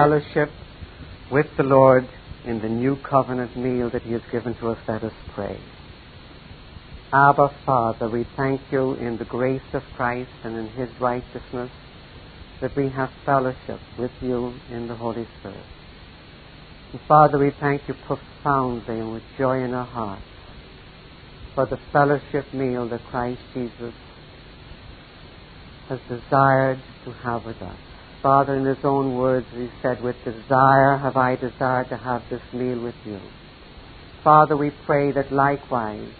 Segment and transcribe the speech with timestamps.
[0.00, 0.50] fellowship
[1.30, 2.08] with the Lord
[2.46, 5.60] in the new covenant meal that He has given to us, let us pray.
[7.12, 11.70] Abba, Father, we thank you in the grace of Christ and in His righteousness
[12.62, 15.66] that we have fellowship with you in the Holy Spirit.
[16.92, 20.22] And Father, we thank you profoundly and with joy in our hearts
[21.54, 23.94] for the fellowship meal that Christ Jesus
[25.88, 27.89] has desired to have with us.
[28.22, 32.42] Father, in his own words, he said, With desire have I desired to have this
[32.52, 33.18] meal with you.
[34.22, 36.12] Father, we pray that likewise,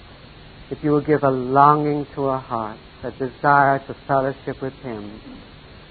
[0.70, 5.20] that you will give a longing to our hearts, a desire to fellowship with him,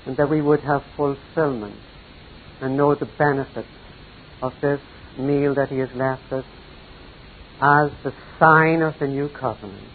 [0.08, 1.76] and that we would have fulfillment
[2.62, 3.68] and know the benefits
[4.42, 4.80] of this
[5.20, 6.46] meal that he has left us
[7.62, 9.92] as the sign of the new covenant,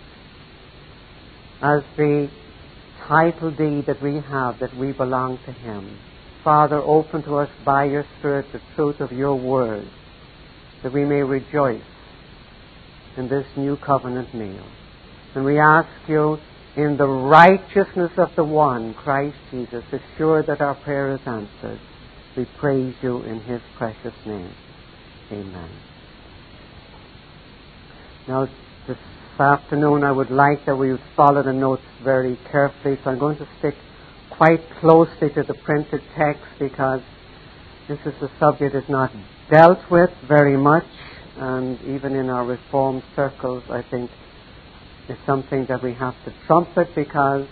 [1.60, 2.28] as the
[3.06, 5.98] title deed that we have that we belong to Him.
[6.42, 9.88] Father, open to us by your Spirit the truth of your word,
[10.82, 11.82] that we may rejoice
[13.16, 14.66] in this new covenant meal.
[15.34, 16.38] And we ask you,
[16.76, 21.80] in the righteousness of the one, Christ Jesus, assure that our prayer is answered.
[22.36, 24.52] We praise you in his precious name.
[25.30, 25.70] Amen.
[28.26, 28.46] Now,
[29.40, 32.98] afternoon, I would like that we would follow the notes very carefully.
[33.02, 33.74] So I'm going to stick
[34.30, 37.00] quite closely to the printed text because
[37.88, 39.12] this is a subject that's not
[39.50, 40.86] dealt with very much,
[41.36, 44.10] and even in our reform circles, I think
[45.08, 47.46] it's something that we have to trumpet because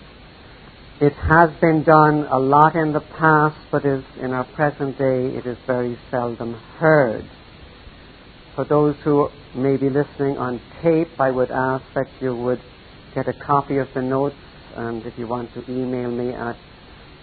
[1.00, 5.36] it has been done a lot in the past, but is in our present day
[5.36, 7.28] it is very seldom heard.
[8.55, 12.62] For those who may be listening on tape, I would ask that you would
[13.14, 14.34] get a copy of the notes,
[14.77, 16.56] and if you want to email me at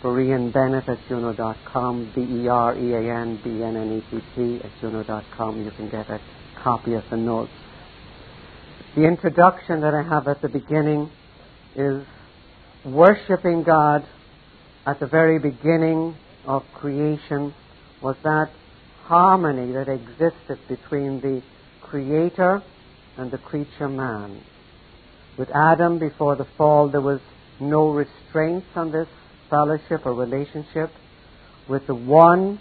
[0.04, 6.22] bereanbennett at juno.com, B-E-R-E-A-N-B-N-N-E-T-T at juno.com, you can get a
[6.64, 7.52] copy of the notes.
[8.96, 11.12] The introduction that I have at the beginning
[11.76, 12.04] is
[12.86, 14.06] worshipping God
[14.86, 16.16] at the very beginning
[16.46, 17.54] of creation
[18.02, 18.50] was that
[19.04, 21.42] harmony that existed between the
[21.90, 22.62] Creator
[23.18, 24.42] and the creature man.
[25.38, 27.20] With Adam before the fall, there was
[27.60, 29.08] no restraints on this
[29.50, 30.92] fellowship or relationship.
[31.68, 32.60] With the one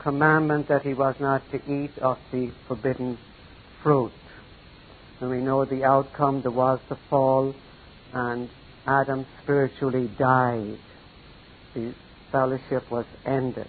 [0.00, 3.18] commandment that he was not to eat of the forbidden
[3.82, 4.12] fruit.
[5.20, 7.54] And we know the outcome, there was the fall,
[8.12, 8.48] and
[8.86, 10.78] Adam spiritually died.
[11.74, 11.94] The
[12.30, 13.68] fellowship was ended.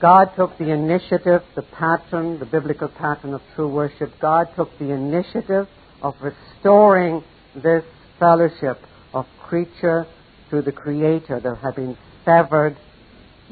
[0.00, 4.12] God took the initiative, the pattern, the biblical pattern of true worship.
[4.20, 5.68] God took the initiative
[6.02, 7.24] of restoring
[7.54, 7.82] this
[8.18, 8.78] fellowship
[9.14, 10.06] of creature
[10.50, 12.76] to the Creator that had been severed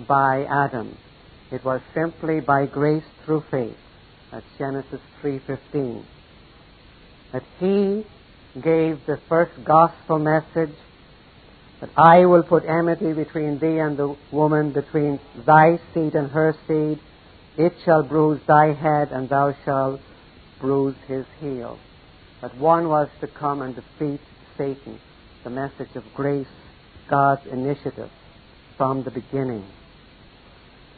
[0.06, 0.96] by Adam.
[1.50, 3.76] It was simply by grace through faith.
[4.30, 6.04] That's Genesis 3:15.
[7.32, 8.04] That He
[8.60, 10.76] gave the first gospel message
[11.80, 16.54] that I will put enmity between thee and the woman, between thy seed and her
[16.66, 17.00] seed.
[17.56, 20.00] It shall bruise thy head, and thou shalt
[20.60, 21.78] bruise his heel.
[22.40, 24.20] That one was to come and defeat
[24.56, 24.98] Satan.
[25.44, 26.46] The message of grace,
[27.08, 28.10] God's initiative
[28.76, 29.64] from the beginning.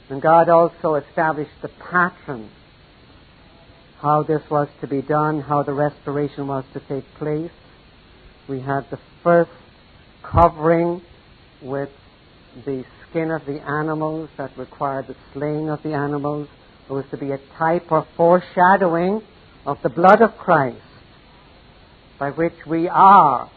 [0.09, 2.49] And God also established the pattern,
[4.01, 7.51] how this was to be done, how the restoration was to take place.
[8.49, 9.51] We had the first
[10.31, 11.03] covering
[11.63, 11.91] with
[12.65, 16.49] the skin of the animals that required the slaying of the animals.
[16.89, 19.21] Was to be a type or foreshadowing
[19.67, 20.79] of the blood of Christ
[22.17, 23.51] by which we are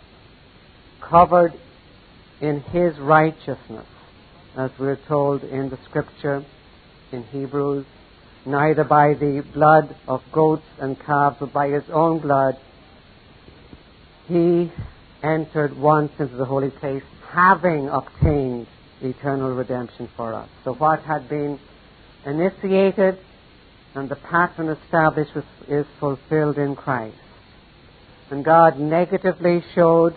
[1.00, 1.53] covered
[2.41, 3.86] in his righteousness,
[4.57, 6.44] as we're told in the scripture
[7.12, 7.86] in Hebrews,
[8.47, 12.56] neither by the blood of goats and calves, but by his own blood,
[14.27, 14.72] he
[15.24, 18.68] entered once into the holy place, having obtained
[19.01, 20.50] eternal redemption for us.
[20.63, 21.60] So what had been
[22.25, 23.18] initiated
[23.95, 25.31] and the pattern established
[25.68, 27.18] is fulfilled in Christ.
[28.30, 30.16] And God negatively showed,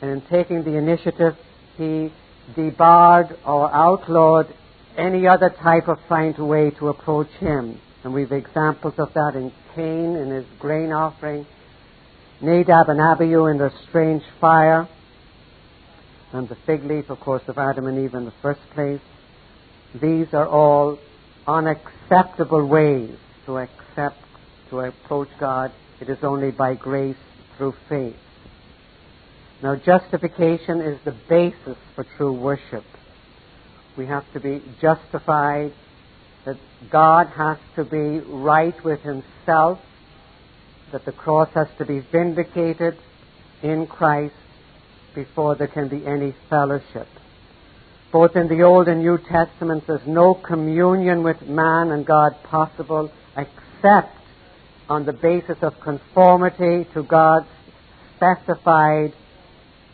[0.00, 1.36] and in taking the initiative,
[1.76, 2.12] He
[2.56, 4.52] debarred or outlawed
[4.96, 7.80] any other type of find way to approach Him.
[8.02, 11.46] And we've examples of that in Cain in his grain offering,
[12.40, 14.88] Nadab and Abihu in their strange fire,
[16.32, 19.00] and the fig leaf, of course, of Adam and Eve in the first place.
[20.00, 20.98] These are all
[21.46, 24.18] unacceptable ways to accept,
[24.70, 25.72] to approach God.
[26.00, 27.16] It is only by grace
[27.56, 28.14] through faith.
[29.62, 32.84] Now, justification is the basis for true worship.
[33.96, 35.72] we have to be justified,
[36.46, 36.56] that
[36.90, 39.80] God has to be right with himself,
[40.92, 42.96] that the cross has to be vindicated
[43.62, 44.34] in Christ
[45.14, 47.06] before there can be any fellowship.
[48.12, 53.10] Both in the Old and New Testaments, there's no communion with man and God possible
[53.36, 54.16] except
[54.88, 57.46] on the basis of conformity to God's
[58.16, 59.12] specified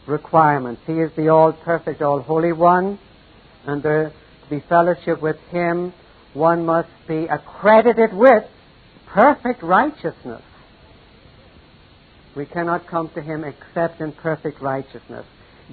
[0.07, 0.83] requirements.
[0.87, 2.99] He is the all perfect, all holy one,
[3.67, 4.13] and there,
[4.45, 5.93] to be fellowship with Him,
[6.35, 8.45] one must be accredited with
[9.07, 10.43] perfect righteousness.
[12.37, 15.27] We cannot come to Him except in perfect righteousness.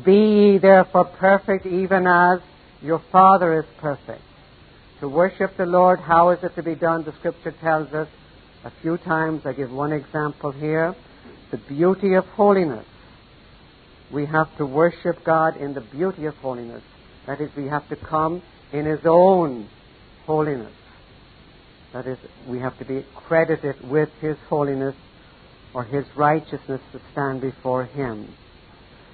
[0.06, 2.40] Be ye therefore perfect, even as
[2.82, 4.22] your Father is perfect.
[5.00, 7.04] To worship the Lord, how is it to be done?
[7.04, 8.08] The Scripture tells us
[8.64, 9.46] a few times.
[9.46, 10.96] I give one example here.
[11.50, 12.86] The beauty of holiness.
[14.12, 16.84] We have to worship God in the beauty of holiness.
[17.26, 19.68] That is, we have to come in His own
[20.26, 20.74] holiness.
[21.94, 22.18] That is,
[22.48, 24.96] we have to be credited with His holiness
[25.74, 28.34] or His righteousness to stand before Him.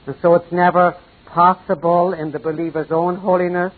[0.06, 0.96] And so it's never
[1.26, 3.74] possible in the believer's own holiness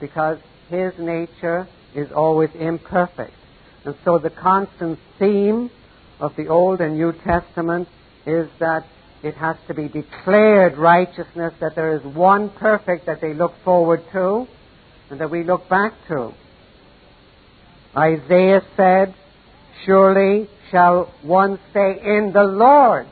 [0.00, 3.32] because his nature is always imperfect.
[3.84, 5.70] And so the constant theme
[6.20, 7.88] of the Old and New Testament
[8.26, 8.84] is that
[9.22, 14.02] it has to be declared righteousness, that there is one perfect that they look forward
[14.12, 14.46] to
[15.10, 16.32] and that we look back to.
[17.96, 19.14] Isaiah said,
[19.84, 23.06] Surely shall one say, In the Lord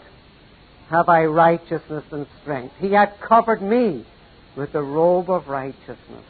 [0.90, 2.75] have I righteousness and strength.
[2.78, 4.06] He hath covered me
[4.56, 6.25] with the robe of righteousness.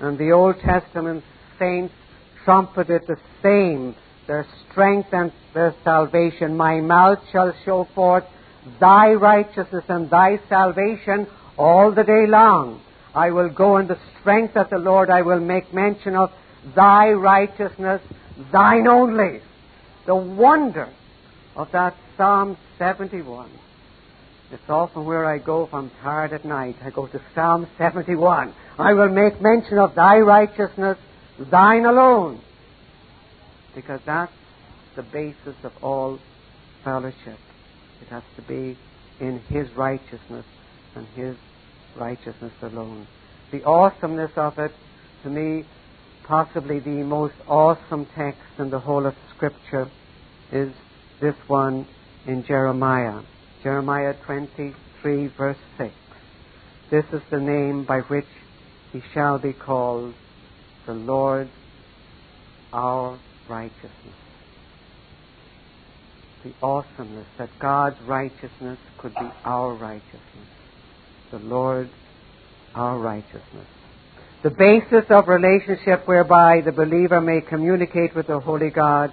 [0.00, 1.24] And the Old Testament
[1.58, 1.94] saints
[2.44, 3.94] trumpeted the same,
[4.26, 6.56] their strength and their salvation.
[6.56, 8.24] My mouth shall show forth
[8.80, 12.82] thy righteousness and thy salvation all the day long.
[13.14, 15.08] I will go in the strength of the Lord.
[15.08, 16.30] I will make mention of
[16.74, 18.02] thy righteousness,
[18.52, 19.40] thine only.
[20.06, 20.88] The wonder
[21.56, 23.50] of that Psalm 71.
[24.52, 26.76] It's often where I go if I'm tired at night.
[26.84, 28.54] I go to Psalm 71.
[28.78, 30.98] I will make mention of thy righteousness,
[31.50, 32.40] thine alone.
[33.74, 34.32] Because that's
[34.94, 36.18] the basis of all
[36.84, 37.38] fellowship.
[38.00, 38.78] It has to be
[39.18, 40.44] in his righteousness
[40.94, 41.36] and his
[41.96, 43.06] righteousness alone.
[43.50, 44.72] The awesomeness of it,
[45.24, 45.64] to me,
[46.26, 49.88] possibly the most awesome text in the whole of Scripture,
[50.52, 50.72] is
[51.20, 51.86] this one
[52.26, 53.22] in Jeremiah.
[53.62, 55.92] Jeremiah 23, verse 6.
[56.90, 58.26] This is the name by which
[58.92, 60.14] he shall be called
[60.86, 61.48] the Lord
[62.72, 63.18] our
[63.48, 63.90] righteousness.
[66.44, 70.48] The awesomeness that God's righteousness could be our righteousness.
[71.32, 71.90] The Lord
[72.74, 73.66] our righteousness.
[74.42, 79.12] The basis of relationship whereby the believer may communicate with the Holy God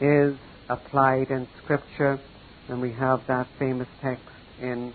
[0.00, 0.36] is
[0.68, 2.20] applied in Scripture,
[2.68, 4.22] and we have that famous text
[4.60, 4.92] in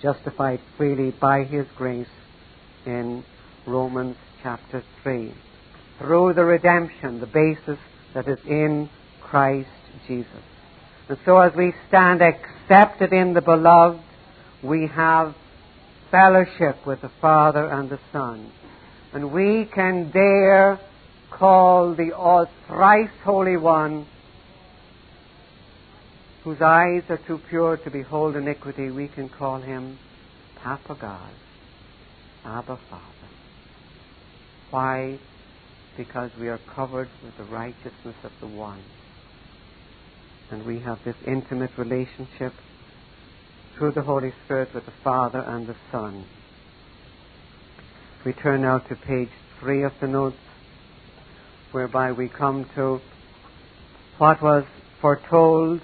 [0.00, 2.08] Justified Freely by His Grace
[2.86, 3.22] in
[3.66, 5.34] Romans chapter 3.
[5.98, 7.78] Through the redemption, the basis
[8.14, 8.88] that is in
[9.22, 9.68] Christ
[10.08, 10.42] Jesus.
[11.08, 14.00] And so as we stand accepted in the beloved,
[14.62, 15.34] we have
[16.16, 18.50] fellowship with the Father and the Son.
[19.12, 20.80] And we can dare
[21.30, 24.06] call the all thrice Holy One
[26.42, 29.98] whose eyes are too pure to behold iniquity, we can call him
[30.62, 31.32] Papa God,
[32.44, 33.28] Abba Father.
[34.70, 35.18] Why?
[35.96, 38.82] Because we are covered with the righteousness of the one.
[40.50, 42.52] And we have this intimate relationship
[43.76, 46.24] through the Holy Spirit with the Father and the Son.
[48.24, 49.28] We turn now to page
[49.60, 50.38] three of the notes,
[51.72, 53.00] whereby we come to
[54.16, 54.64] what was
[55.00, 55.82] foretold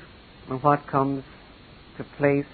[0.49, 1.23] and what comes
[1.99, 2.47] to place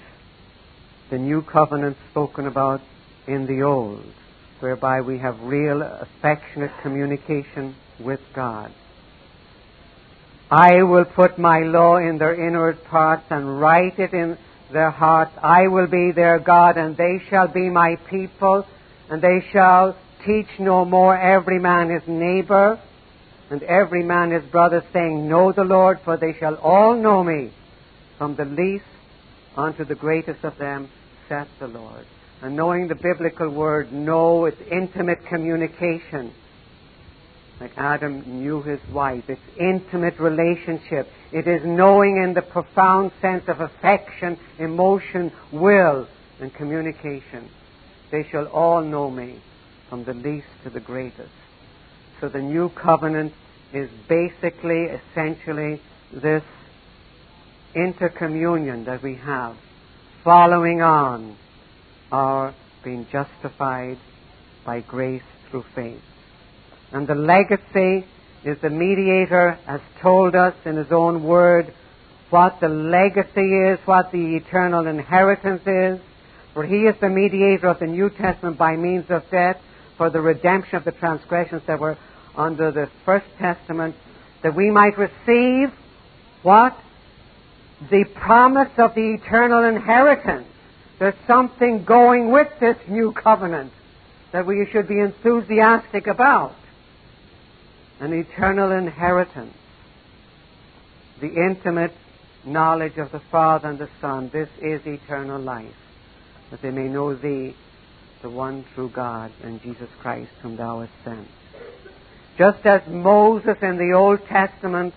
[1.10, 2.80] the new covenant spoken about
[3.28, 4.04] in the old,
[4.58, 8.72] whereby we have real affectionate communication with God.
[10.50, 14.36] I will put my law in their inward parts and write it in
[14.72, 15.32] their hearts.
[15.42, 18.66] I will be their God, and they shall be my people,
[19.10, 19.96] and they shall
[20.26, 22.80] teach no more every man his neighbor,
[23.50, 27.52] and every man his brother, saying, Know the Lord, for they shall all know me,
[28.18, 28.84] from the least
[29.56, 30.90] unto the greatest of them,
[31.28, 32.04] saith the Lord.
[32.42, 36.32] And knowing the biblical word know, it's intimate communication.
[37.60, 39.24] Like Adam knew his wife.
[39.28, 41.08] It's intimate relationship.
[41.32, 46.06] It is knowing in the profound sense of affection, emotion, will,
[46.40, 47.50] and communication.
[48.12, 49.42] They shall all know me
[49.88, 51.32] from the least to the greatest.
[52.20, 53.32] So the new covenant
[53.72, 55.80] is basically, essentially,
[56.12, 56.44] this
[57.74, 59.56] intercommunion that we have,
[60.24, 61.36] following on
[62.10, 63.98] our being justified
[64.64, 66.00] by grace through faith.
[66.92, 68.06] And the legacy
[68.44, 71.74] is the mediator has told us in his own word
[72.30, 76.00] what the legacy is, what the eternal inheritance is.
[76.54, 79.56] For he is the mediator of the New Testament by means of death
[79.96, 81.98] for the redemption of the transgressions that were
[82.36, 83.96] under the First Testament,
[84.42, 85.72] that we might receive
[86.42, 86.76] what?
[87.90, 90.46] The promise of the eternal inheritance.
[90.98, 93.72] There's something going with this new covenant
[94.32, 96.54] that we should be enthusiastic about.
[98.00, 99.54] An eternal inheritance.
[101.20, 101.92] The intimate
[102.44, 104.30] knowledge of the Father and the Son.
[104.32, 105.74] This is eternal life,
[106.50, 107.56] that they may know Thee,
[108.22, 111.28] the one true God, and Jesus Christ, whom Thou hast sent.
[112.36, 114.94] Just as Moses in the Old Testament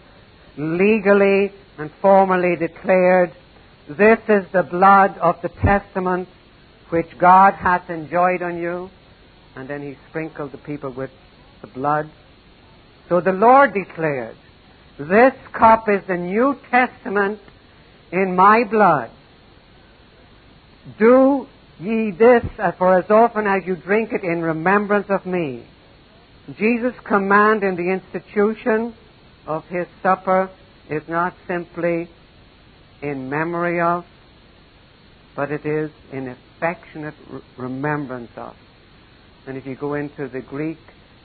[0.57, 3.31] legally and formally declared,
[3.87, 6.29] This is the blood of the testament
[6.89, 8.89] which God hath enjoyed on you,
[9.55, 11.09] and then he sprinkled the people with
[11.61, 12.09] the blood.
[13.11, 14.37] So the Lord declared,
[14.97, 17.41] This cup is the New Testament
[18.09, 19.11] in my blood.
[20.97, 21.45] Do
[21.77, 22.45] ye this
[22.77, 25.67] for as often as you drink it in remembrance of me.
[26.57, 28.95] Jesus' command in the institution
[29.45, 30.49] of his supper
[30.89, 32.07] is not simply
[33.01, 34.05] in memory of,
[35.35, 37.15] but it is in affectionate
[37.57, 38.55] remembrance of.
[39.47, 40.77] And if you go into the Greek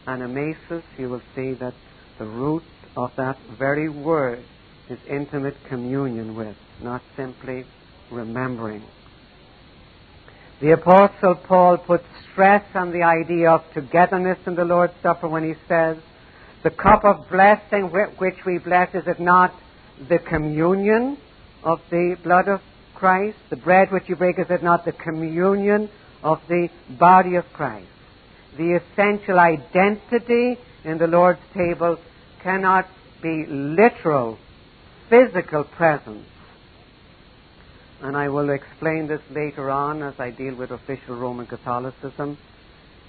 [0.06, 1.74] anamnesis, you will see that
[2.18, 2.62] the root
[2.96, 4.42] of that very word
[4.88, 7.64] is intimate communion with, not simply
[8.10, 8.82] remembering.
[10.60, 15.44] The Apostle Paul puts stress on the idea of togetherness in the Lord's Supper when
[15.44, 15.98] he says,
[16.62, 19.52] The cup of blessing which we bless, is it not
[20.08, 21.18] the communion
[21.62, 22.60] of the blood of
[22.94, 23.36] Christ?
[23.50, 25.90] The bread which you break, is it not the communion
[26.22, 27.88] of the body of Christ?
[28.56, 31.98] The essential identity in the Lord's table
[32.42, 32.86] cannot
[33.22, 34.38] be literal,
[35.08, 36.26] physical presence
[38.02, 42.38] and I will explain this later on as I deal with official Roman Catholicism.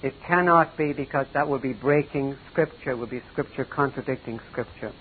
[0.02, 4.92] It cannot be because that would be breaking Scripture, would be Scripture contradicting Scripture.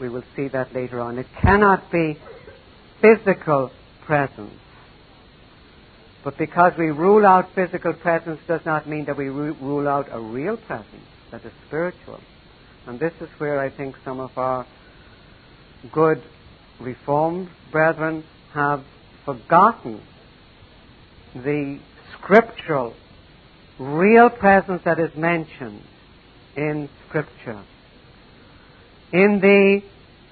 [0.00, 1.18] We will see that later on.
[1.18, 2.18] It cannot be
[3.00, 3.70] physical
[4.04, 4.54] presence.
[6.24, 10.20] But because we rule out physical presence does not mean that we rule out a
[10.20, 12.20] real presence that is spiritual.
[12.86, 14.66] And this is where I think some of our
[15.92, 16.22] good
[16.80, 18.24] Reformed brethren
[18.54, 18.84] have
[19.24, 20.00] forgotten
[21.34, 21.78] the
[22.18, 22.94] scriptural,
[23.78, 25.82] real presence that is mentioned
[26.56, 27.62] in Scripture.
[29.12, 29.82] In the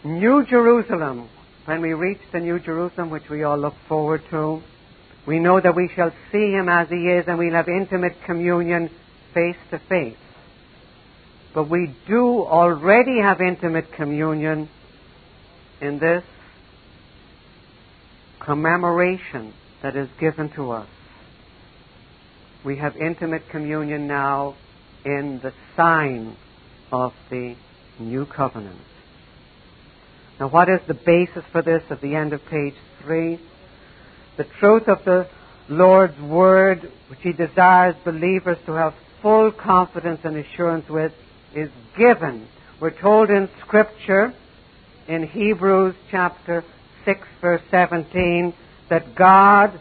[0.05, 1.29] New Jerusalem,
[1.67, 4.63] when we reach the New Jerusalem, which we all look forward to,
[5.27, 8.91] we know that we shall see him as he is and we'll have intimate communion
[9.35, 10.17] face to face.
[11.55, 14.69] But we do already have intimate communion
[15.81, 16.25] in this
[18.41, 20.89] commemoration that is given to us.
[22.65, 24.57] We have intimate communion now
[25.05, 26.37] in the sign
[26.93, 27.57] of the
[27.99, 28.81] new covenant.
[30.39, 33.39] Now, what is the basis for this at the end of page 3?
[34.41, 35.29] The truth of the
[35.69, 41.13] Lord's Word, which He desires believers to have full confidence and assurance with,
[41.55, 42.49] is given.
[42.81, 44.33] We're told in Scripture,
[45.07, 46.65] in Hebrews chapter
[47.05, 48.55] 6, verse 17,
[48.89, 49.79] that God,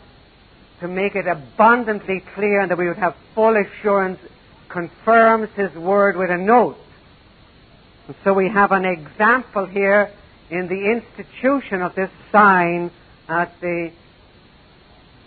[0.81, 4.19] to make it abundantly clear and that we would have full assurance,
[4.67, 6.75] confirms His word with a note.
[8.07, 10.11] And so we have an example here
[10.49, 12.91] in the institution of this sign
[13.29, 13.93] at the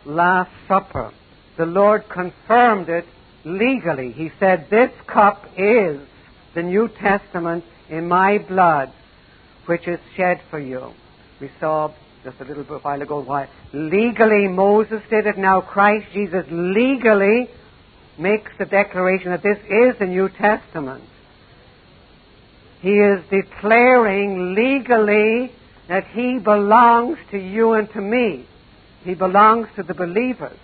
[0.05, 1.13] Last Supper.
[1.57, 3.05] The Lord confirmed it
[3.45, 4.13] legally.
[4.13, 6.01] He said, This cup is
[6.55, 8.93] the New Testament in my blood,
[9.67, 10.93] which is shed for you.
[11.41, 11.93] We saw
[12.25, 15.39] just a little while ago why legally Moses did it.
[15.39, 17.51] Now Christ Jesus legally
[18.19, 21.05] makes the declaration that this is the New Testament.
[22.81, 25.53] He is declaring legally
[25.89, 28.47] that he belongs to you and to me.
[29.05, 30.59] He belongs to the believers.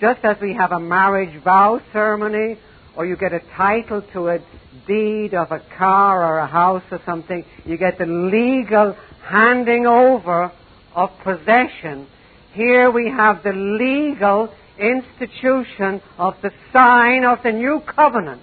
[0.00, 2.58] Just as we have a marriage vow ceremony,
[2.96, 4.38] or you get a title to a
[4.86, 10.52] deed of a car or a house or something, you get the legal handing over
[10.94, 12.06] of possession.
[12.52, 18.42] Here we have the legal institution of the sign of the new covenant.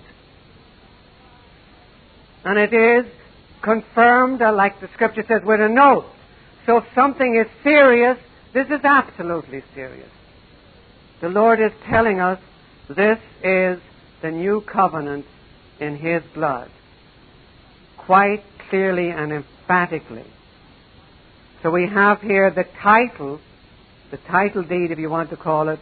[2.44, 3.12] And it is
[3.62, 6.06] confirmed, uh, like the scripture says, with a note.
[6.66, 8.18] So if something is serious,
[8.54, 10.10] this is absolutely serious.
[11.22, 12.40] The Lord is telling us
[12.88, 13.80] this is
[14.22, 15.26] the new covenant
[15.80, 16.70] in His blood.
[17.98, 20.26] Quite clearly and emphatically.
[21.62, 23.40] So we have here the title,
[24.12, 25.80] the title deed, if you want to call it,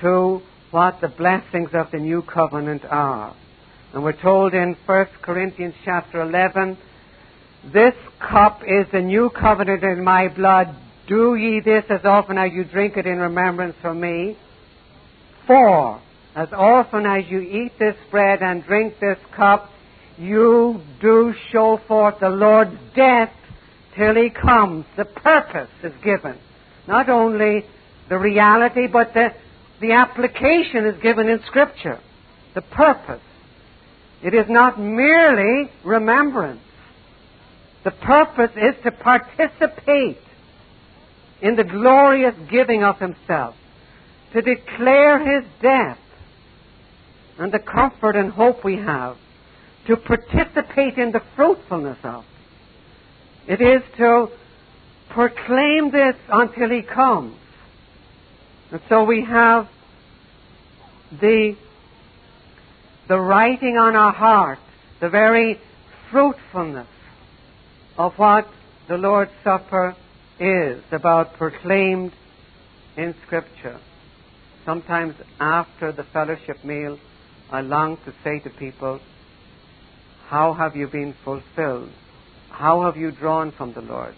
[0.00, 3.34] to what the blessings of the new covenant are.
[3.92, 6.76] And we're told in 1 Corinthians chapter 11,
[7.72, 10.74] this cup is the new covenant in my blood.
[11.08, 14.36] Do ye this as often as you drink it in remembrance of me.
[15.46, 16.00] For
[16.36, 19.70] as often as you eat this bread and drink this cup,
[20.18, 23.32] you do show forth the Lord's death
[23.96, 24.84] till he comes.
[24.98, 26.38] The purpose is given.
[26.86, 27.64] Not only
[28.10, 29.28] the reality, but the,
[29.80, 31.98] the application is given in Scripture.
[32.54, 33.22] The purpose.
[34.22, 36.60] It is not merely remembrance.
[37.84, 40.18] The purpose is to participate
[41.40, 43.54] in the glorious giving of himself,
[44.32, 45.98] to declare his death
[47.38, 49.16] and the comfort and hope we have,
[49.86, 52.24] to participate in the fruitfulness of.
[53.46, 54.28] It is to
[55.08, 57.36] proclaim this until he comes.
[58.70, 59.68] And so we have
[61.20, 61.56] the,
[63.08, 64.58] the writing on our heart,
[65.00, 65.58] the very
[66.10, 66.88] fruitfulness
[67.96, 68.46] of what
[68.88, 69.96] the Lord's Supper
[70.40, 72.12] is about proclaimed
[72.96, 73.80] in Scripture.
[74.64, 76.98] Sometimes after the fellowship meal,
[77.50, 79.00] I long to say to people,
[80.26, 81.90] How have you been fulfilled?
[82.50, 84.14] How have you drawn from the Lord?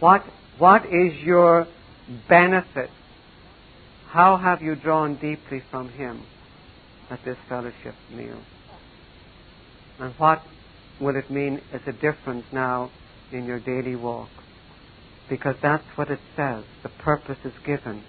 [0.00, 0.22] What,
[0.58, 1.66] what is your
[2.28, 2.90] benefit?
[4.08, 6.22] How have you drawn deeply from Him
[7.10, 8.40] at this fellowship meal?
[9.98, 10.42] And what
[11.00, 12.90] will it mean as a difference now
[13.32, 14.28] in your daily walk?
[15.28, 16.64] Because that's what it says.
[16.82, 18.02] The purpose is given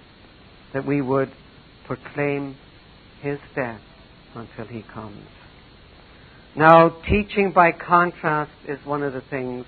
[0.73, 1.32] that we would
[1.86, 2.55] proclaim
[3.21, 3.82] his death
[4.36, 5.25] until he comes.
[6.55, 9.65] Now, teaching by contrast is one of the things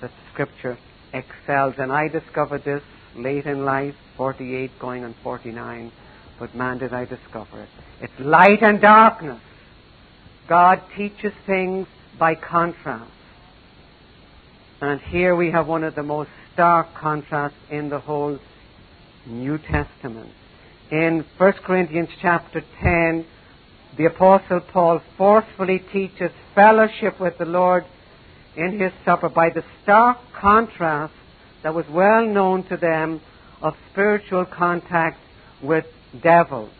[0.00, 0.78] that Scripture
[1.12, 2.82] excels, and I discovered this
[3.16, 5.92] late in life, 48 going on 49,
[6.38, 7.68] but man did I discover it.
[8.00, 9.40] It's light and darkness.
[10.48, 11.86] God teaches things
[12.18, 13.10] by contrast.
[14.80, 18.38] And here we have one of the most stark contrasts in the whole
[19.26, 20.30] New Testament.
[20.90, 23.24] In 1 Corinthians chapter 10,
[23.96, 27.84] the Apostle Paul forcefully teaches fellowship with the Lord
[28.56, 31.14] in his supper by the stark contrast
[31.62, 33.20] that was well known to them
[33.62, 35.18] of spiritual contact
[35.62, 35.86] with
[36.22, 36.70] devils.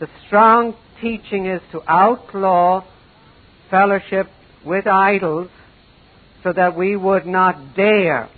[0.00, 2.84] The strong teaching is to outlaw
[3.70, 4.28] fellowship
[4.64, 5.50] with idols
[6.42, 8.28] so that we would not dare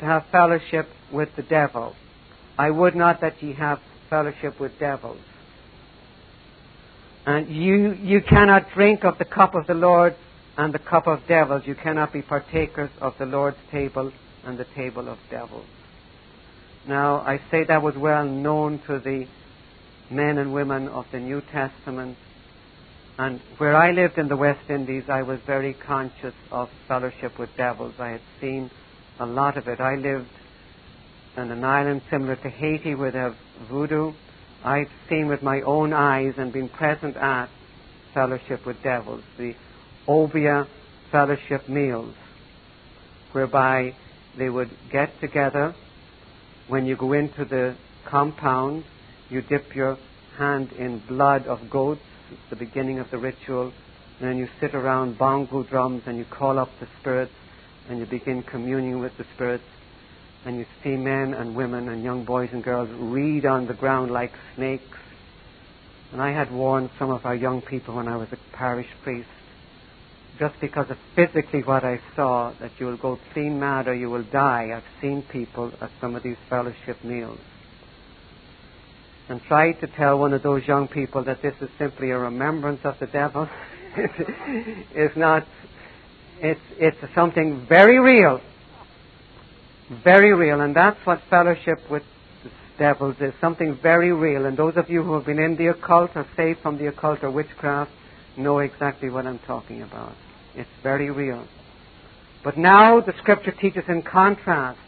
[0.00, 1.94] to have fellowship with the devil.
[2.58, 5.20] I would not that ye have fellowship with devils.
[7.24, 10.16] And you, you cannot drink of the cup of the Lord
[10.56, 11.62] and the cup of devils.
[11.66, 14.12] You cannot be partakers of the Lord's table
[14.44, 15.66] and the table of devils.
[16.86, 19.26] Now, I say that was well known to the
[20.10, 22.18] men and women of the New Testament
[23.18, 27.50] and where I lived in the West Indies, I was very conscious of fellowship with
[27.56, 27.94] devils.
[27.98, 28.70] I had seen
[29.20, 29.80] a lot of it.
[29.80, 30.30] I lived
[31.36, 33.36] in an island similar to Haiti where they have
[33.68, 34.12] voodoo.
[34.64, 37.48] I've seen with my own eyes and been present at
[38.14, 39.54] fellowship with devils, the
[40.08, 40.66] Obeah
[41.10, 42.14] fellowship meals,
[43.32, 43.94] whereby
[44.38, 45.74] they would get together.
[46.68, 48.84] When you go into the compound,
[49.28, 49.98] you dip your
[50.38, 53.72] hand in blood of goats it's the beginning of the ritual.
[54.20, 57.32] And then you sit around bongo drums and you call up the spirits
[57.88, 59.64] and you begin communing with the spirits.
[60.44, 64.10] And you see men and women and young boys and girls read on the ground
[64.10, 64.98] like snakes.
[66.12, 69.28] And I had warned some of our young people when I was a parish priest,
[70.38, 74.10] just because of physically what I saw, that you will go clean mad or you
[74.10, 74.70] will die.
[74.74, 77.38] I've seen people at some of these fellowship meals
[79.32, 82.80] and tried to tell one of those young people that this is simply a remembrance
[82.84, 83.48] of the devil.
[84.94, 85.46] It's not
[86.40, 88.40] it's it's something very real.
[90.04, 92.02] Very real and that's what fellowship with
[92.44, 94.44] the devils is something very real.
[94.44, 97.22] And those of you who have been in the occult or saved from the occult
[97.22, 97.90] or witchcraft
[98.36, 100.12] know exactly what I'm talking about.
[100.54, 101.46] It's very real.
[102.44, 104.78] But now the scripture teaches in contrast.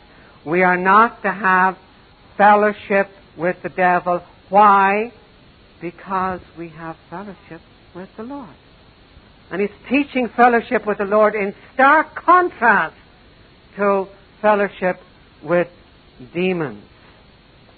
[0.44, 1.78] We are not to have
[2.36, 4.22] fellowship with the devil.
[4.48, 5.12] Why?
[5.80, 7.60] Because we have fellowship
[7.94, 8.54] with the Lord.
[9.50, 12.96] And he's teaching fellowship with the Lord in stark contrast
[13.76, 14.06] to
[14.40, 14.96] fellowship
[15.42, 15.68] with
[16.32, 16.82] demons.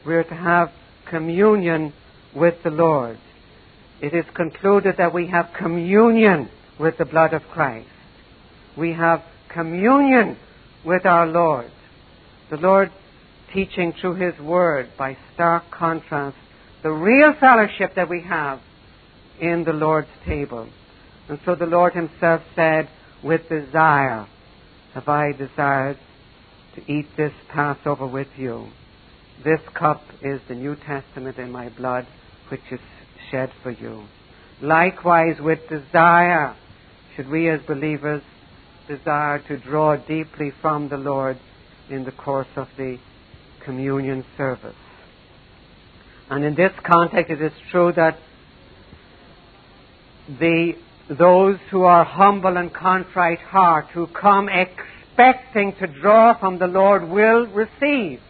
[0.05, 0.71] We're to have
[1.09, 1.93] communion
[2.35, 3.19] with the Lord.
[4.01, 7.89] It is concluded that we have communion with the blood of Christ.
[8.77, 10.37] We have communion
[10.85, 11.71] with our Lord.
[12.51, 12.93] The Lord
[13.53, 16.37] teaching through His Word by stark contrast
[16.83, 18.61] the real fellowship that we have
[19.41, 20.69] in the Lord's table.
[21.29, 22.89] And so the Lord Himself said,
[23.23, 24.27] with desire
[24.95, 25.99] have I desired
[26.75, 28.69] to eat this Passover with you.
[29.45, 32.07] This cup is the New Testament in my blood,
[32.49, 32.81] which is
[33.31, 34.05] shed for you.
[34.63, 36.57] Likewise, with desire,
[37.15, 38.23] should we as believers
[38.89, 41.39] desire to draw deeply from the Lord
[41.91, 42.99] in the course of the
[43.65, 44.75] communion service.
[46.29, 48.19] And in this context, it is true that
[50.41, 50.73] the,
[51.09, 57.09] those who are humble and contrite heart, who come expecting to draw from the Lord,
[57.09, 58.21] will receive.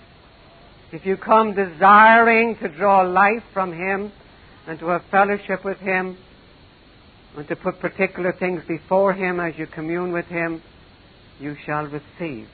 [0.93, 4.13] If you come desiring to draw life from Him
[4.67, 6.19] and to have fellowship with Him,
[7.37, 10.63] and to put particular things before Him as you commune with Him,
[11.39, 12.49] you shall receive.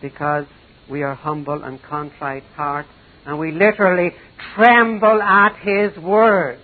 [0.00, 0.46] Because
[0.90, 2.86] we are humble and contrite heart,
[3.26, 4.10] and we literally
[4.54, 6.58] tremble at His word.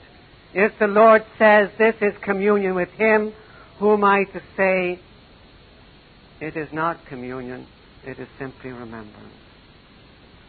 [0.52, 3.32] If the Lord says this is communion with Him,
[3.78, 5.00] who am I to say
[6.40, 7.66] it is not communion,
[8.04, 9.34] it is simply remembrance?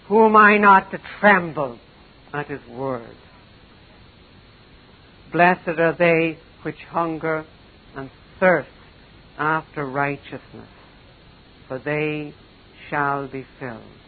[0.07, 1.79] Who am I not to tremble
[2.33, 3.15] at His word?
[5.31, 7.45] Blessed are they which hunger
[7.95, 8.69] and thirst
[9.37, 10.67] after righteousness,
[11.67, 12.33] for they
[12.89, 14.00] shall be filled.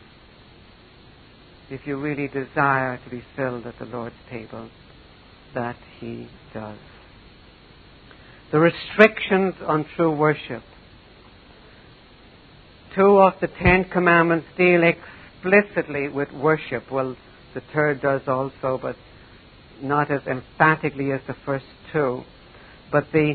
[1.73, 4.69] If you really desire to be filled at the Lord's table,
[5.55, 6.77] that He does.
[8.51, 10.61] The restrictions on true worship.
[12.95, 16.91] Two of the Ten Commandments deal explicitly with worship.
[16.91, 17.17] Well,
[17.55, 18.95] the third does also, but
[19.81, 22.21] not as emphatically as the first two.
[22.91, 23.33] But the,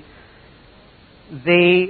[1.45, 1.89] the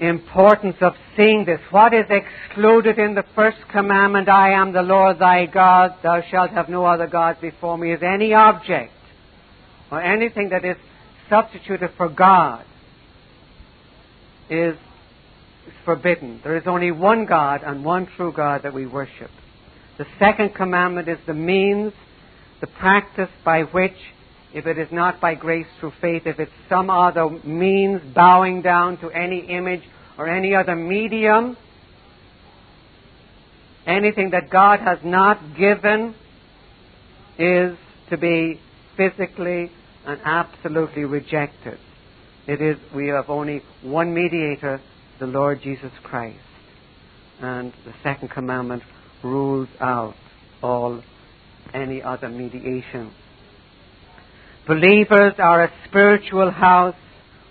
[0.00, 1.60] importance of seeing this.
[1.70, 6.50] What is excluded in the first commandment, I am the Lord thy God, thou shalt
[6.50, 8.92] have no other gods before me, is any object
[9.90, 10.76] or anything that is
[11.28, 12.64] substituted for God
[14.48, 14.76] is
[15.84, 16.40] forbidden.
[16.42, 19.30] There is only one God and one true God that we worship.
[19.98, 21.92] The second commandment is the means,
[22.60, 23.96] the practice by which
[24.54, 28.98] if it is not by grace through faith, if it's some other means bowing down
[28.98, 29.82] to any image
[30.16, 31.56] or any other medium,
[33.86, 36.14] anything that God has not given
[37.38, 37.76] is
[38.10, 38.60] to be
[38.96, 39.70] physically
[40.06, 41.78] and absolutely rejected.
[42.46, 44.80] It is, we have only one mediator,
[45.20, 46.38] the Lord Jesus Christ.
[47.40, 48.82] And the second commandment
[49.22, 50.14] rules out
[50.62, 51.02] all
[51.74, 53.12] any other mediation.
[54.68, 56.94] Believers are a spiritual house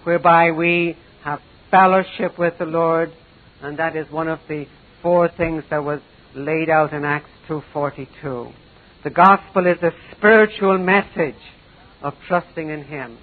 [0.03, 1.39] whereby we have
[1.71, 3.11] fellowship with the Lord,
[3.59, 4.67] and that is one of the
[5.01, 5.99] four things that was
[6.35, 8.53] laid out in Acts 2:42.
[9.03, 11.41] The gospel is a spiritual message
[12.03, 13.17] of trusting in Him.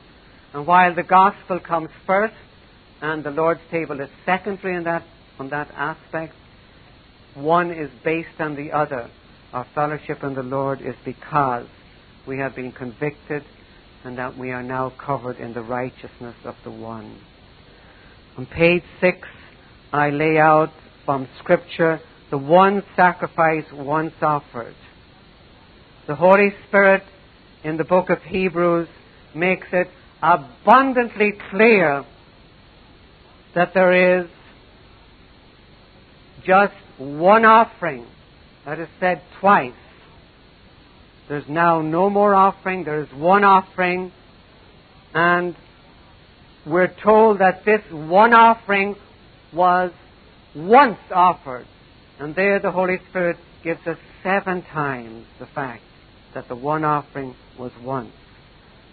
[0.53, 2.35] And while the gospel comes first
[3.01, 5.05] and the Lord's table is secondary in that,
[5.39, 6.35] on that aspect,
[7.35, 9.09] one is based on the other.
[9.53, 11.69] Our fellowship in the Lord is because
[12.27, 13.45] we have been convicted
[14.05, 17.19] and that we are now covered in the righteousness of the one.
[18.37, 19.27] On page six,
[19.93, 20.71] I lay out
[21.05, 24.75] from Scripture the one sacrifice once offered.
[26.07, 27.03] The Holy Spirit
[27.62, 28.88] in the book of Hebrews
[29.35, 29.88] makes it
[30.23, 32.05] abundantly clear
[33.55, 34.29] that there is
[36.45, 38.07] just one offering
[38.67, 39.73] that is said twice
[41.29, 42.85] there's now no more offering.
[42.85, 44.13] There's one offering.
[45.15, 45.57] And
[46.67, 48.97] we're told that this one offering
[49.53, 49.93] was
[50.55, 51.67] once offered.
[52.19, 55.83] And there the Holy Spirit gives us seven times the fact
[56.35, 58.13] that the one offering was once.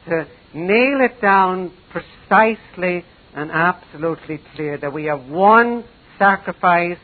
[0.07, 5.83] To nail it down precisely and absolutely clear that we have one
[6.17, 6.97] sacrifice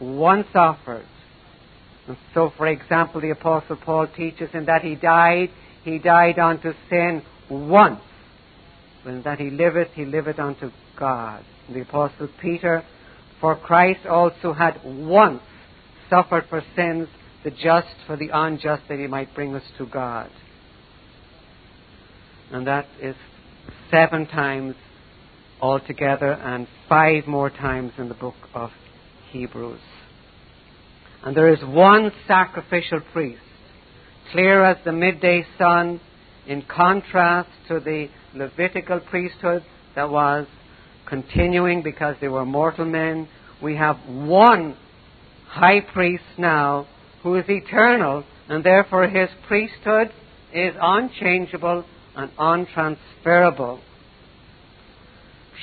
[0.00, 1.06] once offered.
[2.06, 5.50] And so, for example, the Apostle Paul teaches in that he died,
[5.84, 8.00] he died unto sin once.
[9.02, 11.44] When that he liveth, he liveth unto God.
[11.66, 12.84] And the Apostle Peter,
[13.40, 15.42] for Christ also had once
[16.10, 17.08] suffered for sins,
[17.42, 20.30] the just for the unjust, that he might bring us to God.
[22.50, 23.16] And that is
[23.90, 24.74] seven times
[25.60, 28.70] altogether and five more times in the book of
[29.30, 29.80] Hebrews.
[31.24, 33.40] And there is one sacrificial priest,
[34.30, 36.00] clear as the midday sun,
[36.46, 40.46] in contrast to the Levitical priesthood that was
[41.06, 43.28] continuing because they were mortal men.
[43.62, 44.76] We have one
[45.46, 46.86] high priest now
[47.22, 50.12] who is eternal, and therefore his priesthood
[50.52, 51.84] is unchangeable
[52.14, 53.80] and untransferable.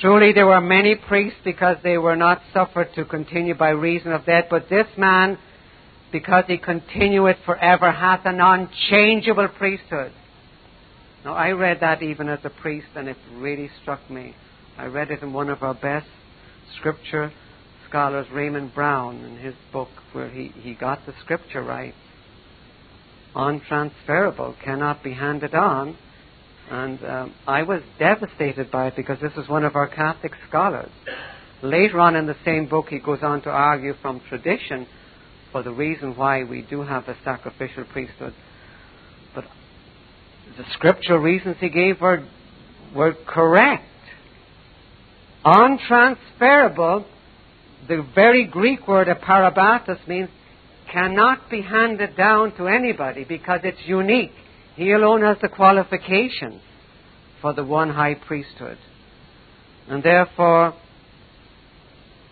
[0.00, 4.26] Truly, there were many priests because they were not suffered to continue by reason of
[4.26, 5.38] death, but this man,
[6.12, 10.12] because he continueth forever, hath an unchangeable priesthood.
[11.24, 14.34] Now, I read that even as a priest, and it really struck me.
[14.76, 16.06] I read it in one of our best
[16.78, 17.32] scripture
[17.88, 21.94] scholars, Raymond Brown, in his book, where he, he got the scripture right.
[23.34, 25.96] Untransferable, cannot be handed on.
[26.70, 30.90] And um, I was devastated by it because this is one of our Catholic scholars.
[31.62, 34.86] Later on in the same book, he goes on to argue from tradition
[35.52, 38.34] for the reason why we do have a sacrificial priesthood.
[39.34, 39.44] But
[40.56, 42.26] the scriptural reasons he gave were,
[42.96, 43.84] were correct.
[45.44, 47.04] Untransferable,
[47.86, 50.30] the very Greek word aparabatos means
[50.90, 54.32] cannot be handed down to anybody because it's unique.
[54.74, 56.60] He alone has the qualification
[57.40, 58.78] for the one high priesthood.
[59.88, 60.74] And therefore,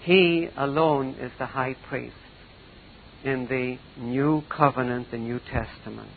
[0.02, 2.14] he alone is the high priest
[3.24, 6.10] in the new covenant, the New Testament.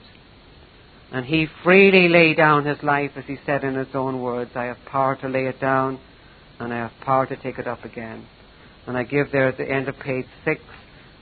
[1.11, 4.65] And he freely laid down his life, as he said in his own words, I
[4.65, 5.99] have power to lay it down,
[6.59, 8.25] and I have power to take it up again.
[8.87, 10.61] And I give there at the end of page 6,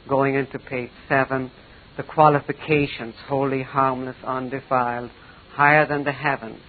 [0.08, 1.52] going into page 7,
[1.98, 5.12] the qualifications holy, harmless, undefiled,
[5.52, 6.62] higher than the heavens.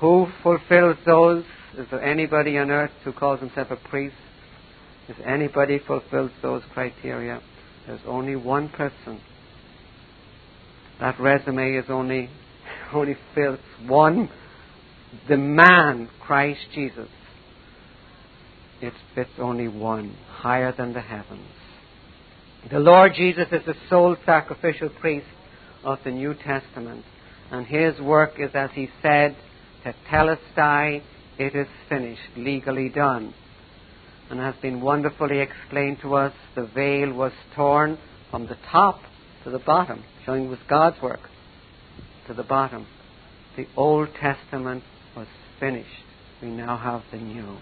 [0.00, 1.44] Who fulfills those?
[1.78, 4.16] Is there anybody on earth who calls himself a priest?
[5.08, 7.40] Is anybody fulfills those criteria?
[7.86, 9.20] There's only one person.
[11.00, 12.28] That resume is only
[12.92, 14.28] only fills one
[15.28, 17.08] the man, Christ Jesus.
[18.80, 21.48] It fits only one, higher than the heavens.
[22.70, 25.26] The Lord Jesus is the sole sacrificial priest
[25.84, 27.04] of the New Testament,
[27.50, 29.36] and his work is, as he said,
[29.84, 31.02] to tetelestai,
[31.38, 33.34] it is finished, legally done.
[34.30, 37.98] And has been wonderfully explained to us, the veil was torn
[38.30, 39.00] from the top
[39.42, 41.20] to the bottom, showing it was God's work,
[42.28, 42.86] to the bottom.
[43.56, 44.84] The Old Testament
[45.16, 45.26] was
[45.58, 45.88] finished.
[46.40, 47.56] We now have the New.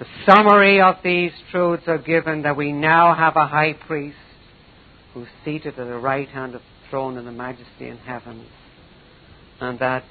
[0.00, 4.16] The summary of these truths are given that we now have a high priest
[5.14, 8.44] who's seated at the right hand of the throne in the majesty in heaven,
[9.60, 10.02] and that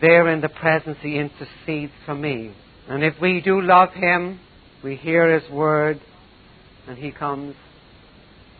[0.00, 2.54] there in the presence he intercedes for me.
[2.88, 4.40] And if we do love him,
[4.82, 6.00] we hear his word,
[6.88, 7.54] and he comes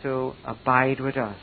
[0.03, 1.37] to abide with us.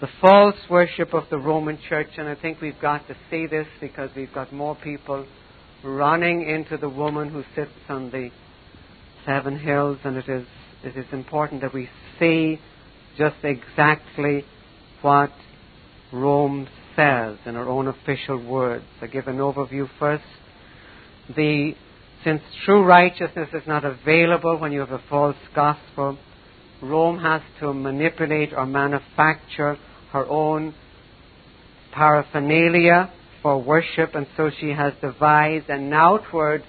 [0.00, 3.66] The false worship of the Roman Church, and I think we've got to see this
[3.80, 5.26] because we've got more people
[5.82, 8.30] running into the woman who sits on the
[9.24, 10.46] seven hills, and it is,
[10.84, 12.60] it is important that we see
[13.16, 14.44] just exactly
[15.00, 15.30] what
[16.12, 18.84] Rome says in her own official words.
[19.00, 20.24] I give an overview first.
[21.36, 21.74] The,
[22.24, 26.18] since true righteousness is not available when you have a false gospel,
[26.82, 29.76] Rome has to manipulate or manufacture
[30.12, 30.74] her own
[31.92, 36.62] paraphernalia for worship, and so she has devised an outward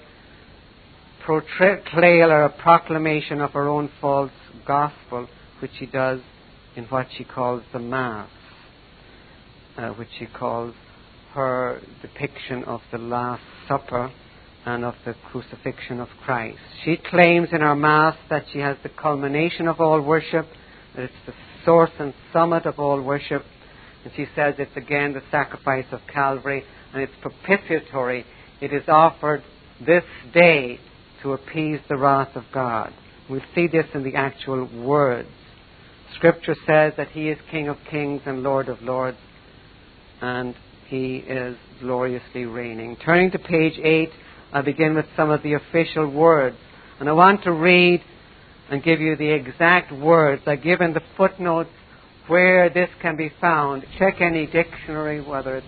[1.26, 4.30] portrayal or a proclamation of her own false
[4.66, 5.28] gospel,
[5.60, 6.20] which she does
[6.76, 8.30] in what she calls the Mass,
[9.78, 10.74] uh, which she calls
[11.32, 14.12] her depiction of the Last Supper
[14.66, 16.58] and of the crucifixion of Christ.
[16.84, 20.46] She claims in her Mass that she has the culmination of all worship,
[20.94, 21.32] that it's the
[21.64, 23.44] source and summit of all worship,
[24.04, 28.24] and she says it's again the sacrifice of Calvary and it's propitiatory.
[28.60, 29.42] It is offered
[29.84, 30.80] this day
[31.22, 32.92] to appease the wrath of God.
[33.30, 35.28] We'll see this in the actual words.
[36.14, 39.18] Scripture says that He is King of kings and Lord of lords,
[40.20, 40.54] and
[40.88, 42.96] He is gloriously reigning.
[42.96, 44.10] Turning to page 8,
[44.52, 46.56] I begin with some of the official words.
[47.00, 48.02] And I want to read
[48.70, 50.42] and give you the exact words.
[50.46, 51.70] I give in the footnotes
[52.26, 53.84] where this can be found.
[53.98, 55.66] Check any dictionary, whether it's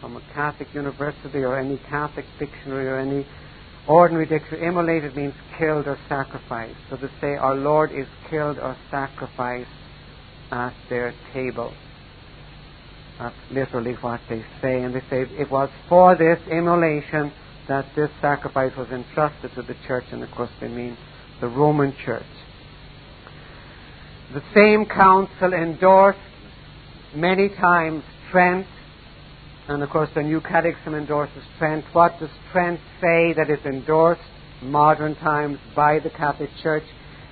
[0.00, 3.26] from a Catholic university or any Catholic dictionary or any
[3.88, 6.78] ordinary dictionary, immolated means killed or sacrificed.
[6.88, 9.70] So to say, Our Lord is killed or sacrificed
[10.50, 11.72] at their table.
[13.20, 14.82] That's literally what they say.
[14.82, 17.32] And they say it was for this immolation
[17.68, 20.96] that this sacrifice was entrusted to the church, and of course they mean
[21.40, 22.22] the Roman church.
[24.32, 26.18] The same council endorsed
[27.14, 28.66] many times Trent,
[29.68, 31.84] and of course the New Catechism endorses Trent.
[31.92, 34.22] What does Trent say that is endorsed
[34.62, 36.84] modern times by the Catholic Church?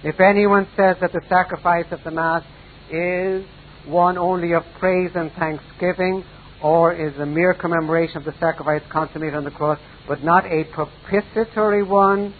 [0.04, 2.44] If anyone says that the sacrifice of the Mass
[2.90, 3.44] is
[3.86, 6.24] one only of praise and thanksgiving,
[6.62, 10.64] or is a mere commemoration of the sacrifice consummated on the cross, but not a
[10.64, 12.34] propitiatory one,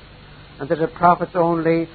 [0.59, 1.89] and that it profits only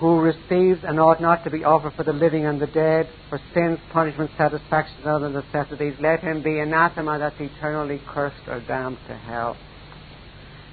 [0.00, 3.40] who receives and ought not to be offered for the living and the dead, for
[3.52, 8.98] sins, punishment, satisfaction, and other necessities, let him be anathema that's eternally cursed or damned
[9.08, 9.56] to hell.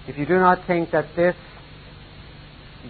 [0.08, 1.36] If you do not think that this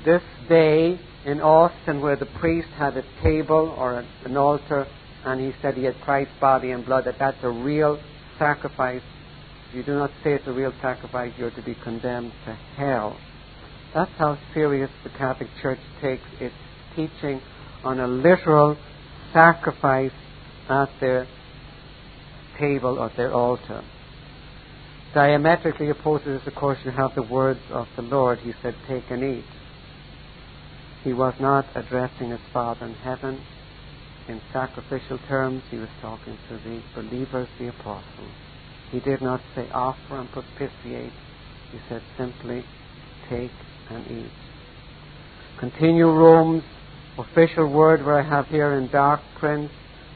[0.03, 4.88] this day in Austin where the priest had a table or an altar
[5.25, 7.99] and he said he had Christ's body and blood, that that's a real
[8.38, 9.01] sacrifice.
[9.69, 13.17] If you do not say it's a real sacrifice, you're to be condemned to hell.
[13.93, 16.53] That's how serious the Catholic Church takes its
[16.95, 17.41] teaching
[17.83, 18.77] on a literal
[19.33, 20.11] sacrifice
[20.69, 21.27] at their
[22.59, 23.83] table or their altar.
[25.15, 28.39] Diametrically opposed to this, of course, you have the words of the Lord.
[28.39, 29.45] He said, Take and eat.
[31.05, 33.39] He was not addressing his Father in heaven
[34.27, 35.61] in sacrificial terms.
[35.69, 38.31] He was talking to the believers, the apostles.
[38.89, 41.13] He did not say offer and propitiate.
[41.71, 42.65] He said simply
[43.29, 43.51] take
[43.91, 44.31] and eat.
[45.59, 46.63] Continue Rome's
[47.19, 49.69] official word where I have here in dark print.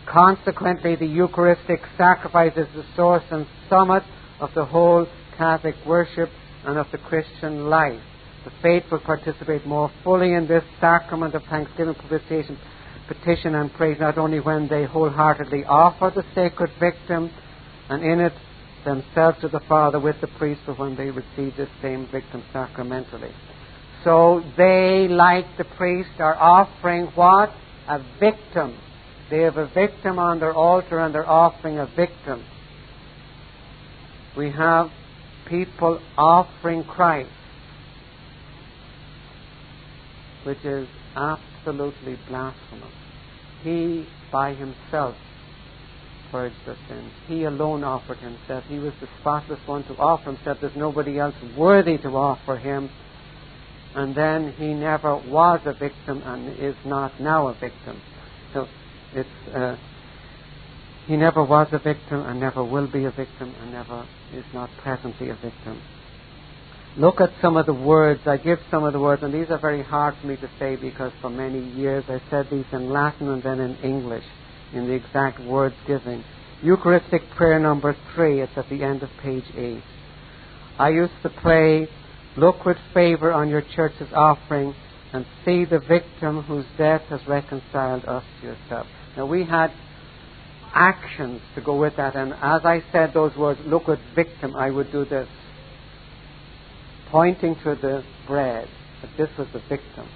[0.08, 4.02] Consequently, the Eucharistic sacrifice is the source and summit
[4.40, 5.06] of the whole
[5.38, 6.30] Catholic worship
[6.66, 8.02] and of the Christian life.
[8.46, 12.58] The faithful participate more fully in this sacrament of thanksgiving, propitiation,
[13.08, 17.32] petition, and praise not only when they wholeheartedly offer the sacred victim
[17.90, 18.34] and in it
[18.86, 23.32] themselves to the Father with the priest, but when they receive this same victim sacramentally.
[24.06, 27.50] So they, like the priest, are offering what?
[27.90, 28.80] A victim.
[29.30, 32.46] They have a victim on their altar and they're offering a victim.
[34.38, 34.90] We have
[35.50, 37.32] people offering Christ
[40.44, 42.94] which is absolutely blasphemous.
[43.64, 45.16] He by himself
[46.32, 47.12] purged their sins.
[47.28, 48.64] He alone offered himself.
[48.68, 50.58] He was the spotless one to offer himself.
[50.62, 52.90] There's nobody else worthy to offer him.
[53.96, 58.00] And then he never was a victim and is not now a victim.
[58.54, 58.68] So
[59.16, 59.76] it's uh,
[61.08, 64.70] he never was a victim and never will be a victim and never is not
[64.78, 65.82] presently a victim
[67.00, 68.22] look at some of the words.
[68.26, 70.76] I give some of the words, and these are very hard for me to say
[70.76, 74.26] because for many years I said these in Latin and then in English
[74.74, 76.24] in the exact words given.
[76.62, 79.82] Eucharistic prayer number three, it's at the end of page eight.
[80.78, 81.88] I used to pray,
[82.38, 84.74] Look with favor on your church's offering
[85.12, 88.88] and see the victim whose death has reconciled us to yourself.
[89.18, 89.72] Now we had
[90.74, 94.70] actions to go with that, and as I said those words, look with victim, I
[94.70, 95.28] would do this
[97.12, 98.68] pointing to the bread,
[99.02, 100.08] that this was the victim.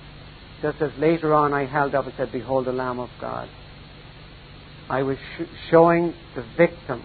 [0.62, 3.50] Just as later on I held up and said, Behold the Lamb of God.
[4.90, 7.04] I was sh- showing the victim.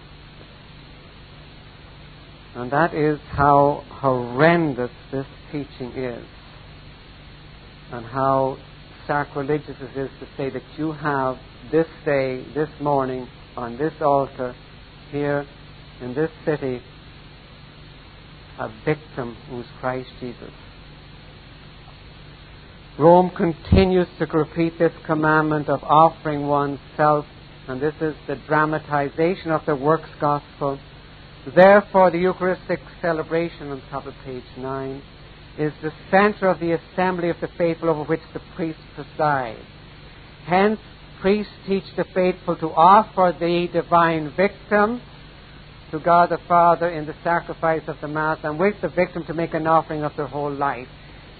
[2.55, 6.25] And that is how horrendous this teaching is.
[7.91, 8.57] And how
[9.07, 11.37] sacrilegious it is to say that you have
[11.71, 14.55] this day, this morning, on this altar,
[15.11, 15.45] here
[16.01, 16.81] in this city,
[18.59, 20.51] a victim who's Christ Jesus.
[22.99, 27.25] Rome continues to repeat this commandment of offering oneself,
[27.67, 30.77] and this is the dramatization of the works gospel.
[31.55, 35.01] Therefore, the Eucharistic celebration on top of page 9
[35.57, 39.59] is the center of the assembly of the faithful over which the priest presides.
[40.45, 40.79] Hence,
[41.21, 45.01] priests teach the faithful to offer the divine victim
[45.91, 49.33] to God the Father in the sacrifice of the Mass and with the victim to
[49.33, 50.87] make an offering of their whole life.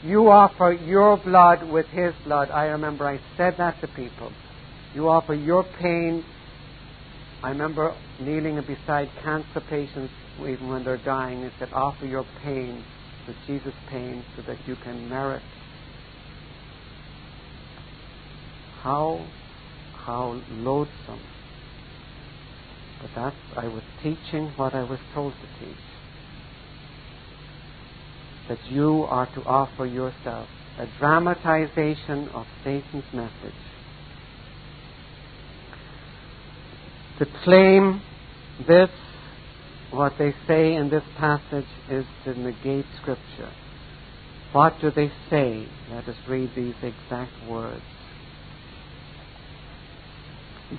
[0.03, 2.49] You offer your blood with His blood.
[2.51, 4.31] I remember I said that to people.
[4.95, 6.23] You offer your pain.
[7.43, 10.11] I remember kneeling beside cancer patients
[10.47, 12.83] even when they're dying and said, offer your pain
[13.27, 15.41] with Jesus' pain so that you can merit.
[18.81, 19.25] How,
[20.05, 21.19] how loathsome
[23.01, 25.77] but that's, I was teaching what I was told to teach.
[28.49, 30.47] that you are to offer yourself.
[30.79, 33.59] A dramatization of Satan's message.
[37.19, 38.01] To claim
[38.67, 38.89] this,
[39.91, 43.51] what they say in this passage, is to negate Scripture.
[44.51, 45.67] What do they say?
[45.93, 47.83] Let us read these exact words.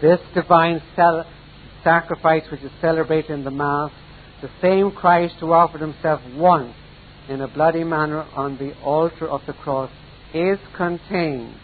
[0.00, 1.26] This divine cel-
[1.84, 3.90] sacrifice which is celebrated in the Mass,
[4.42, 6.74] the same Christ who offered himself once
[7.28, 9.90] in a bloody manner on the altar of the cross,
[10.34, 11.54] is contained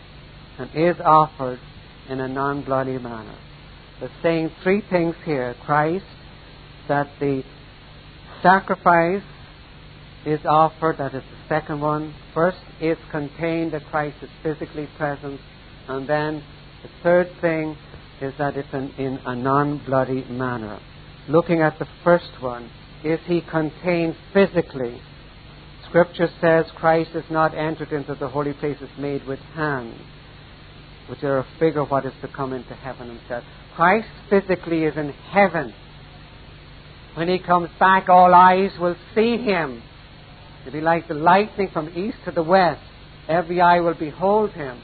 [0.58, 1.58] and is offered
[2.08, 3.36] in a non bloody manner.
[4.00, 6.04] They're saying three things here Christ,
[6.88, 7.42] that the
[8.42, 9.22] sacrifice
[10.24, 12.14] is offered, that is the second one.
[12.34, 15.40] First is contained that Christ is physically present,
[15.88, 16.42] and then
[16.82, 17.76] the third thing
[18.20, 20.80] is that it's in, a non bloody manner.
[21.28, 22.70] Looking at the first one,
[23.04, 25.00] is he contained physically?
[25.88, 30.00] Scripture says Christ is not entered into the holy places made with hands,
[31.08, 33.44] which are a figure of what is to come into heaven himself.
[33.74, 35.72] Christ physically is in heaven.
[37.14, 39.82] When he comes back, all eyes will see him.
[40.62, 42.82] It'll be like the lightning from east to the west.
[43.28, 44.80] Every eye will behold him.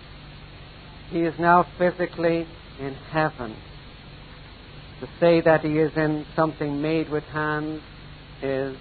[1.11, 2.47] He is now physically
[2.83, 3.57] in heaven.
[5.01, 7.81] To say that he is in something made with hands
[8.43, 8.77] is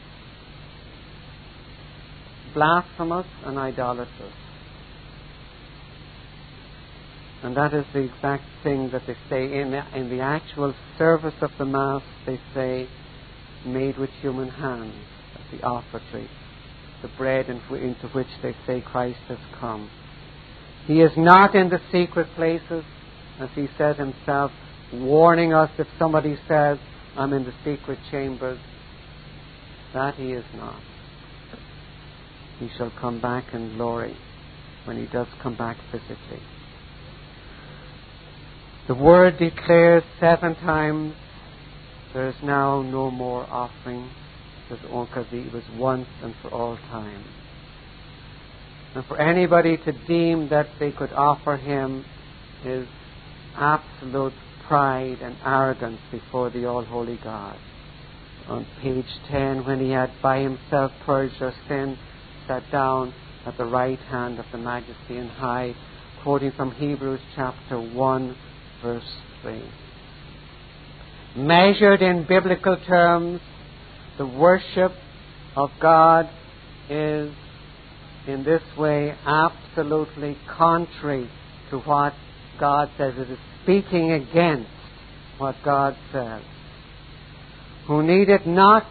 [2.53, 4.33] blasphemous and idolatrous.
[7.43, 11.33] And that is the exact thing that they say in the, in the actual service
[11.41, 12.03] of the Mass.
[12.27, 12.87] They say,
[13.65, 14.93] made with human hands,
[15.33, 16.29] at the offertory,
[17.01, 19.89] the bread into which they say Christ has come.
[20.85, 22.83] He is not in the secret places,
[23.43, 24.51] as he said himself,
[24.93, 26.77] warning us if somebody says,
[27.17, 28.59] I'm in the secret chambers.
[29.93, 30.81] That he is not.
[32.59, 34.15] He shall come back in glory
[34.85, 36.41] when he does come back physically.
[38.87, 41.13] The word declares seven times
[42.13, 44.09] there is now no more offering
[44.69, 47.23] because it was once and for all time.
[48.95, 52.05] And for anybody to deem that they could offer him
[52.65, 52.87] is
[53.55, 54.33] absolute
[54.67, 57.57] pride and arrogance before the All Holy God.
[58.47, 61.97] On page 10, when he had by himself purged our sin,
[62.47, 63.13] sat down
[63.45, 65.75] at the right hand of the Majesty and High,
[66.23, 68.37] quoting from Hebrews chapter 1,
[68.81, 69.63] verse 3.
[71.35, 73.41] Measured in biblical terms,
[74.17, 74.91] the worship
[75.55, 76.29] of God
[76.89, 77.33] is
[78.27, 81.29] in this way absolutely contrary
[81.69, 82.13] to what
[82.61, 83.13] God says.
[83.17, 84.69] It is speaking against
[85.37, 86.43] what God says.
[87.87, 88.85] Who needed not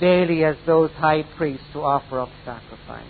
[0.00, 3.04] daily as those high priests to offer up sacrifice.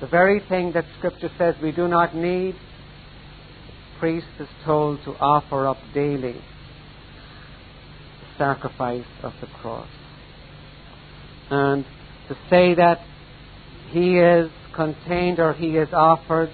[0.00, 5.10] The very thing that Scripture says we do not need, the priest is told to
[5.12, 9.88] offer up daily the sacrifice of the cross.
[11.50, 11.84] And
[12.28, 13.00] to say that
[13.90, 16.50] he is contained or he is offered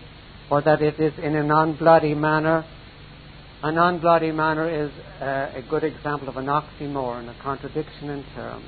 [0.51, 2.65] or that it is in a non bloody manner.
[3.63, 4.91] A non bloody manner is
[5.21, 8.67] uh, a good example of an oxymoron, a contradiction in terms.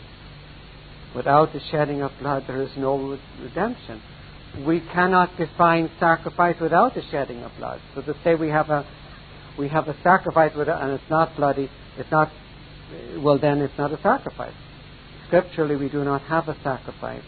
[1.15, 4.01] Without the shedding of blood, there is no redemption.
[4.67, 7.81] We cannot define sacrifice without the shedding of blood.
[7.95, 8.87] So to say we have a
[9.59, 12.31] we have a sacrifice with it and it's not bloody, it's not
[13.19, 14.55] well then it's not a sacrifice.
[15.27, 17.25] Scripturally we do not have a sacrifice.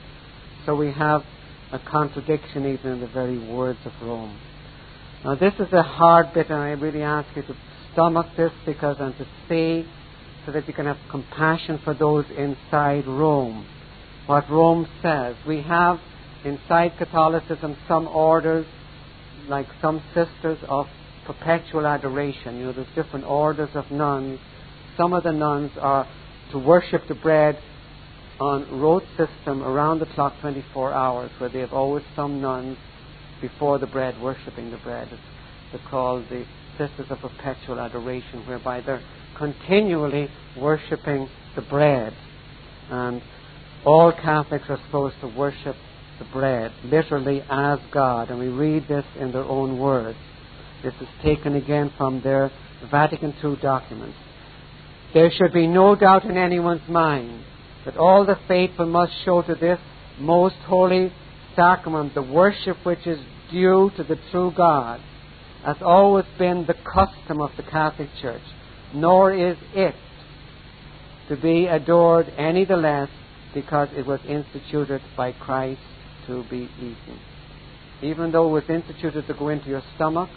[0.66, 1.22] So we have
[1.74, 4.38] a contradiction even in the very words of Rome.
[5.24, 7.56] Now this is a hard bit and I really ask you to
[7.92, 9.88] stomach this because and to see
[10.46, 13.66] so that you can have compassion for those inside Rome
[14.26, 15.36] what Rome says.
[15.46, 15.98] We have
[16.44, 18.66] inside Catholicism some orders,
[19.48, 20.86] like some sisters of
[21.26, 22.58] perpetual adoration.
[22.58, 24.38] You know, there's different orders of nuns.
[24.96, 26.06] Some of the nuns are
[26.52, 27.58] to worship the bread
[28.40, 32.76] on rote system around the clock 24 hours, where they have always some nuns
[33.40, 35.08] before the bread worshipping the bread.
[35.70, 36.44] they're called the
[36.78, 39.02] Sisters of Perpetual Adoration, whereby they're
[39.38, 40.28] continually
[40.58, 42.12] worshipping the bread.
[42.90, 43.22] And
[43.84, 45.76] all Catholics are supposed to worship
[46.18, 50.18] the bread, literally as God, and we read this in their own words.
[50.82, 52.50] This is taken again from their
[52.90, 54.16] Vatican II documents.
[55.12, 57.44] There should be no doubt in anyone's mind
[57.84, 59.78] that all the faithful must show to this
[60.18, 61.12] most holy
[61.56, 63.18] sacrament the worship which is
[63.50, 65.00] due to the true God,
[65.64, 68.42] has always been the custom of the Catholic Church,
[68.94, 69.94] nor is it
[71.28, 73.08] to be adored any the less
[73.54, 75.80] because it was instituted by Christ
[76.26, 77.18] to be eaten.
[78.02, 80.28] Even though it was instituted to go into your stomach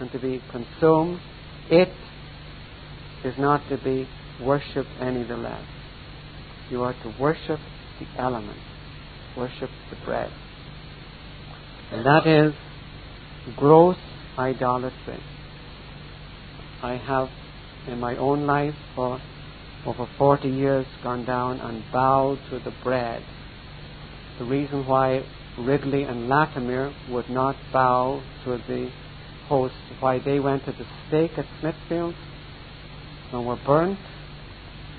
[0.00, 1.20] and to be consumed,
[1.70, 1.92] it
[3.24, 4.08] is not to be
[4.40, 5.64] worshipped any the less.
[6.74, 7.60] You are to worship
[8.00, 8.58] the element,
[9.36, 10.28] worship the bread.
[11.92, 12.52] And that is
[13.54, 13.96] gross
[14.36, 15.22] idolatry.
[16.82, 17.28] I have
[17.86, 19.20] in my own life for
[19.86, 23.22] over 40 years gone down and bowed to the bread.
[24.40, 25.24] The reason why
[25.56, 28.90] Ridley and Latimer would not bow to the
[29.46, 32.16] host, why they went to the stake at Smithfield
[33.32, 34.00] and were burnt,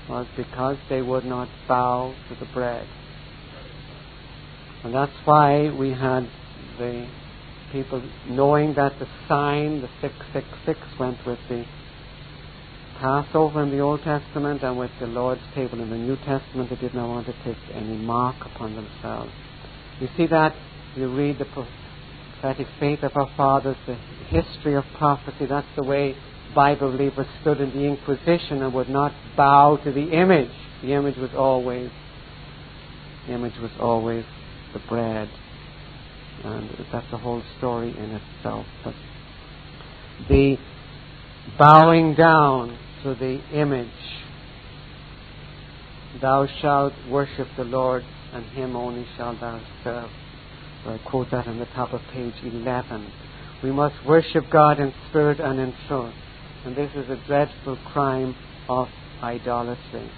[0.08, 2.86] was because they would not bow to the bread.
[4.84, 6.28] And that's why we had
[6.78, 7.08] the
[7.72, 11.64] people knowing that the sign, the 666, went with the
[13.00, 16.76] Passover in the Old Testament and with the Lord's table in the New Testament, they
[16.76, 19.32] did not want to take any mark upon themselves.
[20.00, 20.54] You see that,
[20.94, 23.96] you read the prophetic faith of our fathers, the
[24.28, 26.16] history of prophecy, that's the way
[26.56, 30.50] Bible believers stood in the Inquisition and would not bow to the image.
[30.82, 31.90] The image was always,
[33.28, 34.24] the image was always
[34.72, 35.28] the bread.
[36.42, 38.66] And that's a whole story in itself.
[38.82, 38.94] But
[40.28, 40.56] the
[41.58, 43.88] bowing down to the image.
[46.20, 48.02] Thou shalt worship the Lord,
[48.32, 50.10] and him only shalt thou serve.
[50.84, 53.12] So I quote that on the top of page 11.
[53.62, 56.14] We must worship God in spirit and in truth.
[56.66, 58.34] And this is a dreadful crime
[58.68, 58.88] of
[59.22, 60.10] idolatry.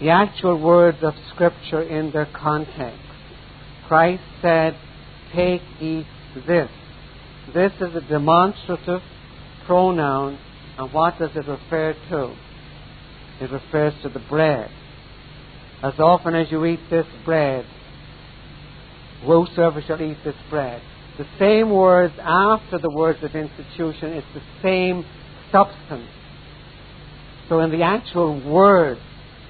[0.00, 3.00] The actual words of Scripture in their context.
[3.86, 4.76] Christ said,
[5.34, 6.04] Take, eat
[6.46, 6.68] this.
[7.54, 9.00] This is a demonstrative
[9.66, 10.38] pronoun
[10.76, 12.36] and what does it refer to?
[13.40, 14.70] It refers to the bread.
[15.82, 17.64] As often as you eat this bread,
[19.24, 20.82] whosoever shall eat this bread.
[21.16, 25.04] The same words after the words of institution, it's the same
[25.52, 26.08] substance.
[27.48, 28.98] So in the actual word,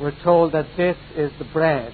[0.00, 1.92] we're told that this is the bread.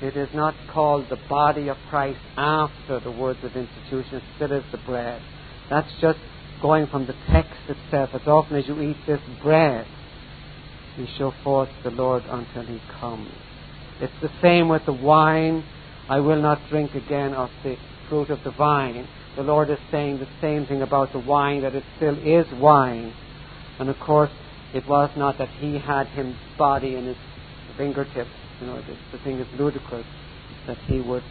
[0.00, 4.52] It is not called the body of Christ after the words of institution, it still
[4.52, 5.22] is the bread.
[5.70, 6.18] That's just
[6.60, 9.86] going from the text itself, as often as you eat this bread,
[10.96, 13.30] you show forth the Lord until he comes.
[14.00, 15.64] It's the same with the wine.
[16.08, 17.76] I will not drink again of the
[18.08, 19.06] fruit of the vine.
[19.36, 23.14] The Lord is saying the same thing about the wine, that it still is wine.
[23.78, 24.30] And of course,
[24.74, 27.16] it was not that he had his body in his
[27.76, 28.30] fingertips.
[28.60, 30.06] You know, the, the thing is ludicrous
[30.66, 31.22] that he would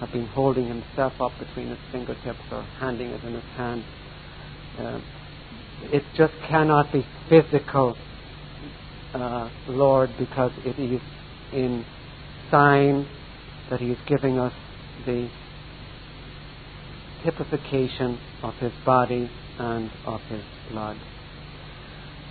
[0.00, 3.84] have been holding himself up between his fingertips or handing it in his hand.
[4.78, 5.00] Uh,
[5.92, 7.96] it just cannot be physical,
[9.12, 11.00] uh, Lord, because it is
[11.52, 11.84] in
[12.50, 13.06] sign
[13.70, 14.52] that He is giving us
[15.06, 15.28] the
[17.24, 20.96] typification of His body and of His blood.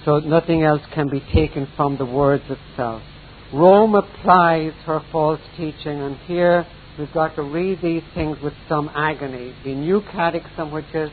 [0.06, 3.02] So nothing else can be taken from the words itself.
[3.54, 6.66] Rome applies her false teaching, and here
[6.98, 9.56] we've got to read these things with some agony.
[9.64, 11.10] The New Catechism, which is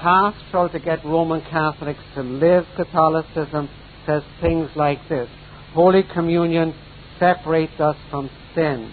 [0.00, 3.68] pastoral to get Roman Catholics to live Catholicism
[4.06, 5.28] says things like this
[5.74, 6.74] Holy Communion
[7.18, 8.92] separates us from sin.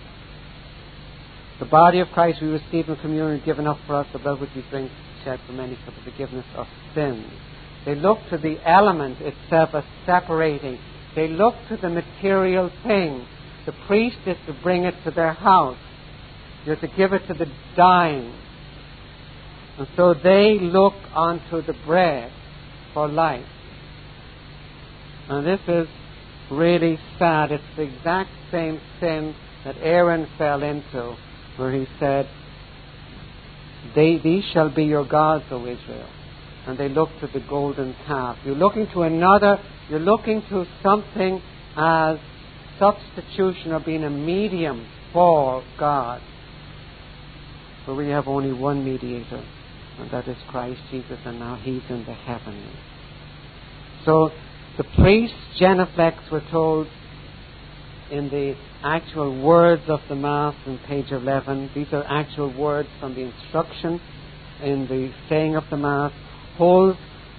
[1.59, 4.49] The body of Christ we receive in communion given up for us, the blood which
[4.55, 4.91] we drink
[5.23, 7.25] shed for many for the forgiveness of sins.
[7.85, 10.79] They look to the element itself as separating.
[11.15, 13.25] They look to the material thing.
[13.65, 15.77] The priest is to bring it to their house.
[16.65, 17.45] You're to give it to the
[17.77, 18.33] dying.
[19.77, 22.31] And so they look onto the bread
[22.93, 23.45] for life.
[25.29, 25.87] And this is
[26.51, 27.51] really sad.
[27.51, 31.15] It's the exact same sin that Aaron fell into,
[31.57, 32.27] where he said,
[33.95, 36.09] they, These shall be your gods, O Israel.
[36.67, 38.37] And they look to the golden calf.
[38.43, 39.57] You're looking to another,
[39.89, 41.41] you're looking to something
[41.77, 42.17] as
[42.79, 46.21] substitution or being a medium for God.
[47.85, 49.45] But we have only one mediator,
[49.99, 52.73] and that is Christ Jesus, and now He's in the heavenly.
[54.05, 54.31] So
[54.77, 56.87] the priests, genuflex, were told
[58.11, 63.15] in the actual words of the Mass on page 11, these are actual words from
[63.15, 63.99] the instruction
[64.61, 66.11] in the saying of the Mass,
[66.57, 66.95] hold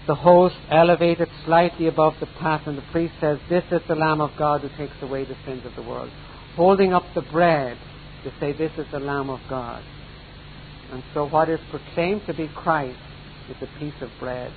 [0.06, 4.20] the host elevated slightly above the paten, and the priest says, This is the Lamb
[4.20, 6.10] of God who takes away the sins of the world.
[6.54, 7.76] Holding up the bread,
[8.24, 9.82] to say, This is the Lamb of God.
[10.92, 12.98] And so what is proclaimed to be Christ
[13.50, 14.52] is a piece of bread.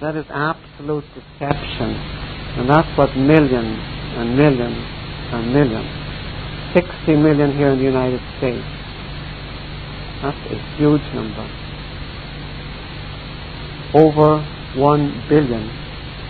[0.00, 1.94] That is absolute deception.
[2.56, 4.78] And that's what millions and millions
[5.32, 5.90] and millions,
[6.74, 8.64] 60 million here in the United States,
[10.22, 11.44] That's a huge number.
[13.94, 14.40] Over
[14.74, 15.70] 1 billion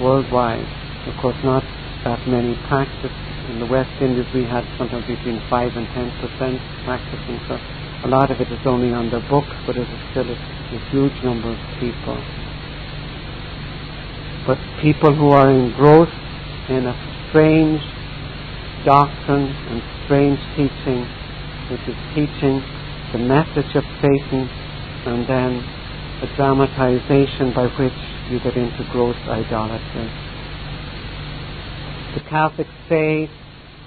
[0.01, 0.66] worldwide.
[1.07, 1.62] Of course, not
[2.05, 3.12] that many practice.
[3.49, 7.39] In the West Indies, we had sometimes between 5 and 10 percent practicing.
[7.47, 7.61] So
[8.05, 10.78] a lot of it is only on the books, but it is still a, a
[10.91, 12.16] huge number of people.
[14.47, 16.12] But people who are engrossed
[16.68, 17.82] in a strange
[18.85, 21.03] doctrine and strange teaching,
[21.68, 22.62] which is teaching
[23.11, 24.49] the message of Satan
[25.07, 25.59] and then
[26.22, 27.93] a dramatization by which
[28.30, 30.09] you get into gross idolatry.
[32.14, 33.28] The Catholics say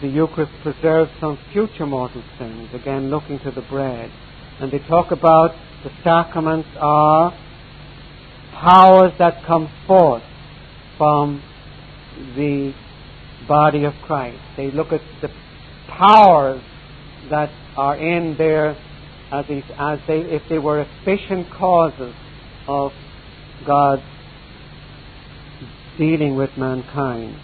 [0.01, 4.11] the Eucharist preserves some future mortal sins, again looking to the bread.
[4.59, 7.31] And they talk about the sacraments are
[8.55, 10.23] powers that come forth
[10.97, 11.41] from
[12.35, 12.73] the
[13.47, 14.39] body of Christ.
[14.55, 15.29] They look at the
[15.87, 16.61] powers
[17.29, 18.71] that are in there
[19.31, 22.13] as, if, as they, if they were efficient causes
[22.67, 22.91] of
[23.65, 24.03] God's
[25.97, 27.37] dealing with mankind.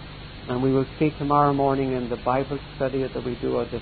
[0.47, 3.82] And we will see tomorrow morning in the Bible study that we do, or the,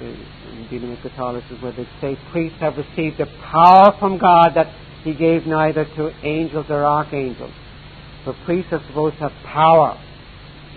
[0.00, 4.52] the, in dealing with Catholicism, where they say priests have received a power from God
[4.54, 7.52] that He gave neither to angels or archangels.
[8.24, 10.02] So priests are supposed to have power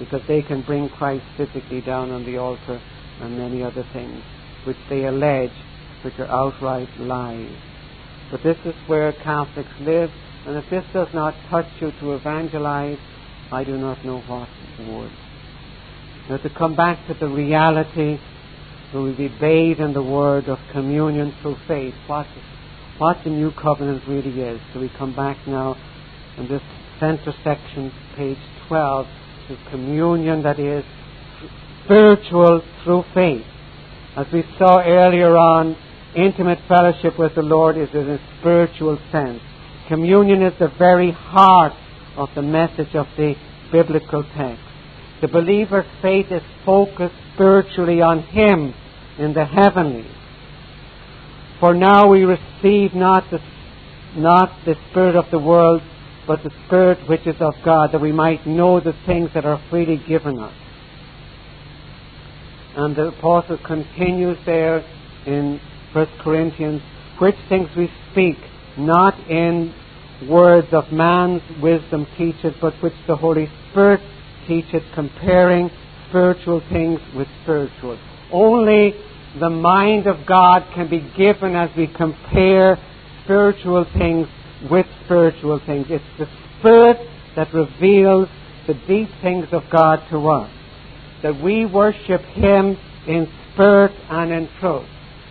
[0.01, 2.81] because they can bring Christ physically down on the altar
[3.21, 4.23] and many other things,
[4.65, 5.51] which they allege,
[6.03, 7.55] which are outright lies.
[8.31, 10.09] But this is where Catholics live,
[10.47, 12.97] and if this does not touch you to evangelize,
[13.51, 14.49] I do not know what
[14.79, 15.11] would.
[16.29, 18.17] Now, to come back to the reality,
[18.93, 21.93] we will be bathed in the word of communion through faith.
[22.07, 22.25] What,
[22.97, 24.59] what the new covenant really is.
[24.73, 25.75] So we come back now
[26.37, 26.61] in this
[26.99, 28.37] center section, page
[28.67, 29.05] 12,
[29.47, 30.83] to communion that is
[31.83, 33.45] spiritual through faith.
[34.15, 35.75] As we saw earlier on,
[36.15, 39.39] intimate fellowship with the Lord is in a spiritual sense.
[39.87, 41.73] Communion is the very heart
[42.17, 43.35] of the message of the
[43.71, 44.63] biblical text.
[45.21, 48.73] The believer's faith is focused spiritually on Him
[49.19, 50.09] in the heavenly.
[51.59, 53.39] For now we receive not the,
[54.15, 55.81] not the Spirit of the world,
[56.31, 59.61] but the Spirit which is of God, that we might know the things that are
[59.69, 60.53] freely given us.
[62.77, 64.77] And the apostle continues there
[65.25, 65.59] in
[65.91, 66.81] 1 Corinthians,
[67.19, 68.37] which things we speak,
[68.77, 69.73] not in
[70.29, 73.99] words of man's wisdom teacheth, but which the Holy Spirit
[74.47, 75.69] teacheth, comparing
[76.07, 77.99] spiritual things with spiritual.
[78.31, 78.93] Only
[79.37, 82.77] the mind of God can be given as we compare
[83.25, 84.29] spiritual things
[84.69, 85.87] with spiritual things.
[85.89, 86.27] It's the
[86.59, 86.97] Spirit
[87.35, 88.27] that reveals
[88.67, 90.51] the deep things of God to us.
[91.23, 94.87] That we worship Him in spirit and in truth.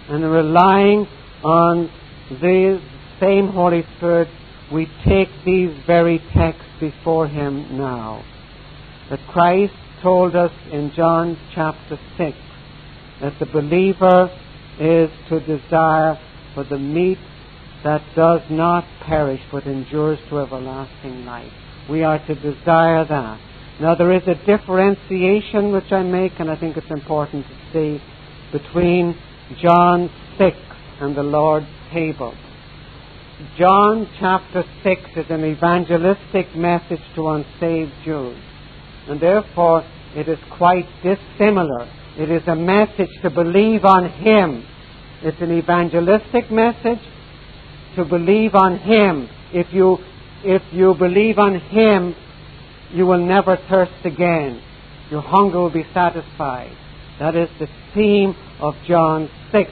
[0.08, 1.06] And relying
[1.44, 1.90] on
[2.30, 2.80] the
[3.20, 4.28] same Holy Spirit
[4.72, 8.24] we take these very texts before Him now.
[9.10, 12.36] That Christ told us in John chapter 6
[13.20, 14.30] that the believer
[14.78, 16.18] is to desire
[16.54, 17.18] for the meat
[17.84, 21.52] that does not perish but endures to everlasting life.
[21.88, 23.40] We are to desire that.
[23.80, 28.02] Now there is a differentiation which I make, and I think it's important to see,
[28.52, 29.16] between
[29.62, 30.56] John 6
[31.00, 32.34] and the Lord's table.
[33.58, 38.36] John chapter 6 is an evangelistic message to unsaved Jews.
[39.08, 39.82] And therefore,
[40.14, 41.88] it is quite dissimilar.
[42.18, 44.66] It is a message to believe on Him.
[45.22, 47.00] It's an evangelistic message
[47.96, 49.28] to believe on Him.
[49.52, 49.98] If you,
[50.44, 52.14] if you believe on Him,
[52.92, 54.62] you will never thirst again.
[55.10, 56.76] Your hunger will be satisfied.
[57.18, 59.70] That is the theme of John 6.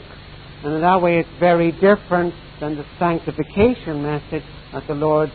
[0.65, 4.43] And in that way, it's very different than the sanctification message
[4.73, 5.33] at the Lord's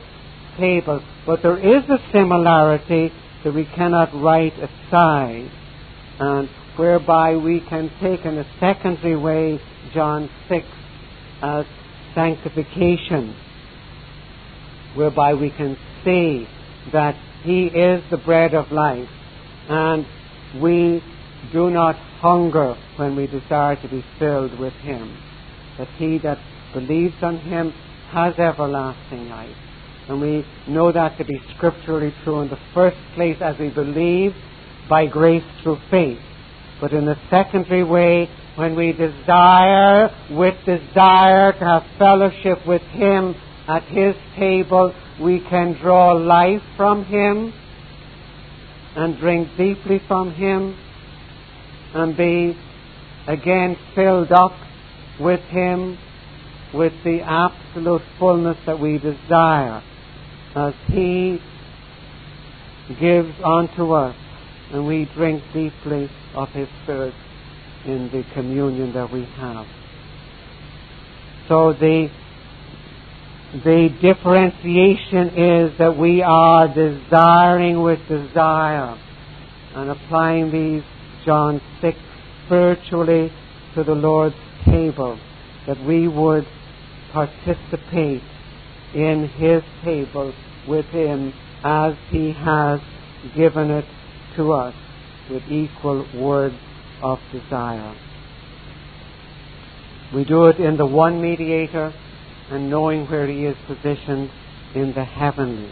[0.57, 1.01] table.
[1.25, 3.11] But there is a similarity
[3.43, 5.49] that we cannot write aside,
[6.19, 9.59] and whereby we can take in a secondary way
[9.93, 10.65] John 6
[11.41, 11.65] as
[12.15, 13.35] sanctification,
[14.95, 16.47] whereby we can see
[16.91, 19.09] that He is the bread of life,
[19.69, 20.05] and
[20.61, 21.03] we
[21.51, 25.17] do not hunger when we desire to be filled with Him.
[25.77, 26.37] That He that
[26.73, 27.71] believes on him
[28.11, 29.55] has everlasting life.
[30.09, 34.33] And we know that to be scripturally true in the first place as we believe
[34.89, 36.19] by grace through faith.
[36.81, 43.35] But in a secondary way, when we desire, with desire to have fellowship with Him
[43.67, 47.53] at His table, we can draw life from Him
[48.95, 50.77] and drink deeply from Him
[51.95, 52.55] and be
[53.27, 54.53] again filled up
[55.19, 55.97] with Him
[56.73, 59.81] with the absolute fullness that we desire
[60.55, 61.39] as He
[62.99, 64.15] gives unto us
[64.71, 67.13] and we drink deeply of His Spirit
[67.85, 69.65] in the communion that we have.
[71.47, 72.09] So the
[73.53, 78.97] the differentiation is that we are desiring with desire
[79.75, 80.83] and applying these
[81.23, 81.97] John 6
[82.45, 83.31] spiritually
[83.75, 85.19] to the Lord's table
[85.67, 86.47] that we would
[87.11, 88.23] participate
[88.95, 90.33] in His table
[90.67, 91.31] with Him
[91.63, 92.79] as He has
[93.35, 93.85] given it
[94.35, 94.73] to us
[95.29, 96.55] with equal words
[97.01, 97.95] of desire.
[100.13, 101.93] We do it in the one mediator
[102.49, 104.29] and knowing where he is positioned
[104.75, 105.71] in the heavenly.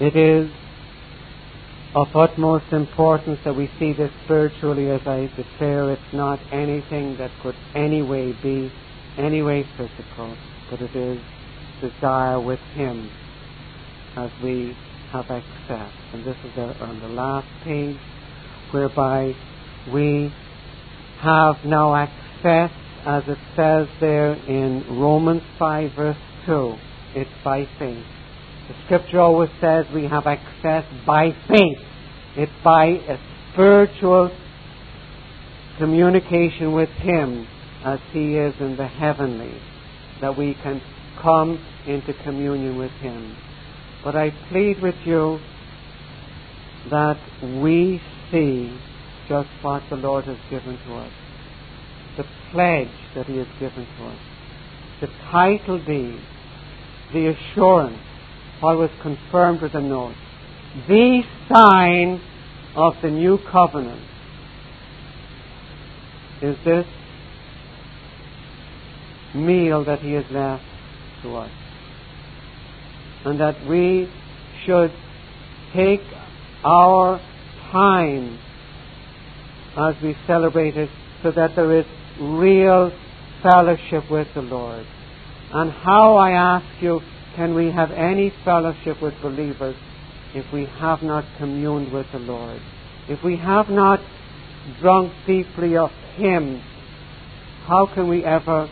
[0.00, 0.50] It is
[1.94, 7.30] of utmost importance that we see this spiritually as I declare it's not anything that
[7.40, 8.72] could anyway be
[9.16, 10.36] anyway physical,
[10.68, 11.20] but it is
[11.80, 13.10] desire with him
[14.16, 14.76] as we
[15.14, 15.92] have access.
[16.12, 17.96] And this is on the last page
[18.72, 19.32] whereby
[19.92, 20.32] we
[21.20, 22.70] have now access
[23.06, 26.74] as it says there in Romans 5, verse 2.
[27.14, 28.04] It's by faith.
[28.66, 31.78] The scripture always says we have access by faith.
[32.36, 33.18] It's by a
[33.52, 34.36] spiritual
[35.78, 37.46] communication with Him
[37.84, 39.60] as He is in the heavenly
[40.20, 40.82] that we can
[41.22, 43.36] come into communion with Him.
[44.04, 45.38] But I plead with you
[46.90, 47.18] that
[47.62, 48.78] we see
[49.28, 51.12] just what the Lord has given to us.
[52.18, 54.18] The pledge that He has given to us,
[55.00, 56.20] the title deed,
[57.14, 57.98] the assurance,
[58.60, 60.14] what was confirmed with the note,
[60.86, 62.20] the sign
[62.76, 64.02] of the new covenant.
[66.42, 66.86] Is this
[69.34, 70.62] meal that He has left
[71.22, 71.50] to us.
[73.24, 74.10] And that we
[74.64, 74.92] should
[75.74, 76.00] take
[76.64, 77.18] our
[77.72, 78.38] time
[79.76, 80.90] as we celebrate it
[81.22, 81.86] so that there is
[82.20, 82.92] real
[83.42, 84.86] fellowship with the Lord.
[85.52, 87.00] And how, I ask you,
[87.36, 89.76] can we have any fellowship with believers
[90.34, 92.60] if we have not communed with the Lord?
[93.08, 94.00] If we have not
[94.80, 96.60] drunk deeply of Him,
[97.66, 98.68] how can we ever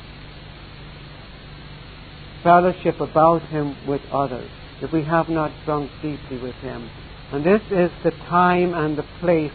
[2.43, 6.89] fellowship about Him with others if we have not drunk deeply with Him?
[7.33, 9.53] And this is the time and the place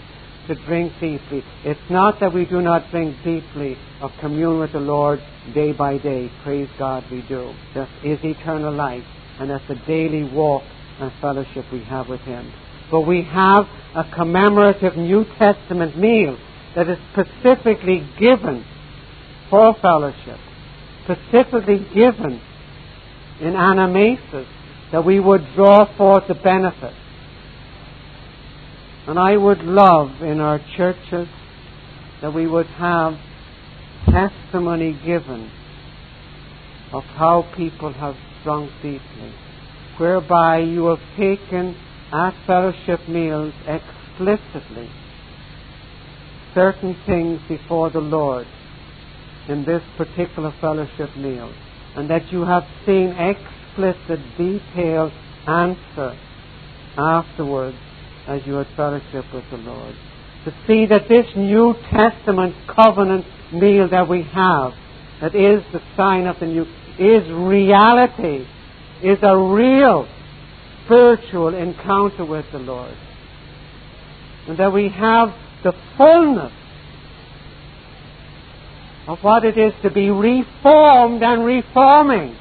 [0.48, 1.44] to drink deeply.
[1.64, 5.20] It's not that we do not drink deeply of commune with the Lord
[5.54, 6.32] day by day.
[6.44, 7.54] Praise God, we do.
[7.76, 9.04] That is eternal life,
[9.40, 10.64] and that's the daily walk
[11.00, 12.52] and fellowship we have with Him.
[12.90, 13.66] But we have
[13.96, 16.38] a commemorative New Testament meal
[16.76, 18.66] that is specifically given
[19.50, 20.40] for fellowship,
[21.04, 22.42] specifically given
[23.42, 24.48] in anamnesis
[24.92, 26.94] that we would draw forth the benefit
[29.08, 31.30] and I would love in our churches
[32.22, 33.14] that we would have
[34.06, 35.50] testimony given
[36.92, 39.34] of how people have drunk deeply,
[39.98, 41.76] whereby you have taken
[42.12, 44.90] at fellowship meals explicitly
[46.54, 48.48] certain things before the Lord
[49.48, 51.54] in this particular fellowship meal,
[51.98, 55.12] and that you have seen explicit, detailed
[55.48, 56.16] answer
[56.95, 57.76] afterwards
[58.28, 59.95] as you had fellowship with the Lord.
[60.45, 64.74] To see that this New Testament covenant meal that we have,
[65.22, 66.66] that is the sign of the new,
[67.00, 68.45] is reality,
[69.04, 70.08] is a real
[70.86, 72.95] spiritual encounter with the Lord.
[74.48, 75.30] And that we have
[75.64, 76.54] the fullness
[79.08, 82.36] of what it is to be reformed and reforming.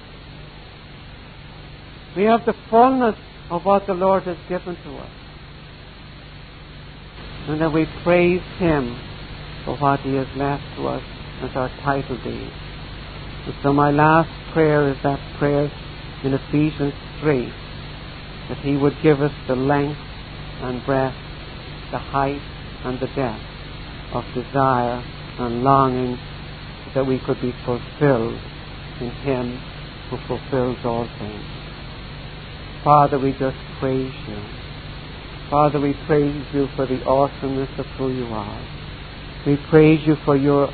[2.16, 3.16] We have the fullness
[3.50, 5.10] of what the Lord has given to us
[7.48, 8.98] and that we praise Him
[9.64, 11.02] for what He has left to us
[11.42, 12.50] as our title deed.
[13.46, 15.70] And so my last prayer is that prayer
[16.24, 17.52] in Ephesians 3
[18.48, 20.00] that He would give us the length
[20.62, 21.14] and breadth,
[21.92, 22.42] the height
[22.84, 23.44] and the depth
[24.12, 25.04] of desire
[25.38, 26.18] and longing
[26.96, 28.40] that we could be fulfilled
[29.00, 29.60] in Him
[30.08, 31.44] who fulfills all things.
[32.82, 34.40] Father, we just praise you.
[35.50, 38.60] Father, we praise you for the awesomeness of who you are.
[39.46, 40.72] We praise you for your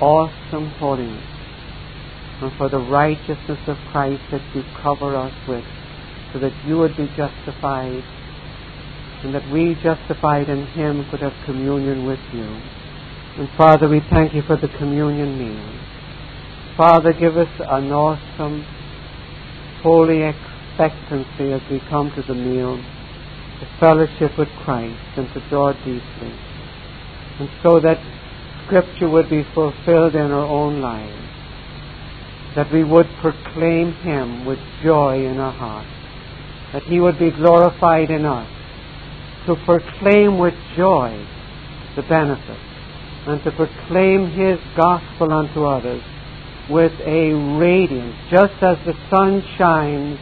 [0.00, 1.26] awesome holiness
[2.40, 5.64] and for the righteousness of Christ that you cover us with
[6.32, 8.04] so that you would be justified
[9.24, 12.48] and that we justified in him could have communion with you.
[13.38, 15.80] And Father, we thank you for the communion meal.
[16.76, 18.64] Father, give us an awesome,
[19.82, 25.72] holy expectancy as we come to the meal, to fellowship with Christ and to draw
[25.72, 26.34] deeply.
[27.38, 27.98] And so that
[28.66, 31.28] Scripture would be fulfilled in our own lives,
[32.56, 35.90] that we would proclaim Him with joy in our hearts,
[36.72, 38.48] that He would be glorified in us,
[39.46, 41.26] to proclaim with joy
[41.96, 42.69] the benefits,
[43.26, 46.02] and to proclaim His gospel unto others
[46.70, 50.18] with a radiance, just as the sun shines,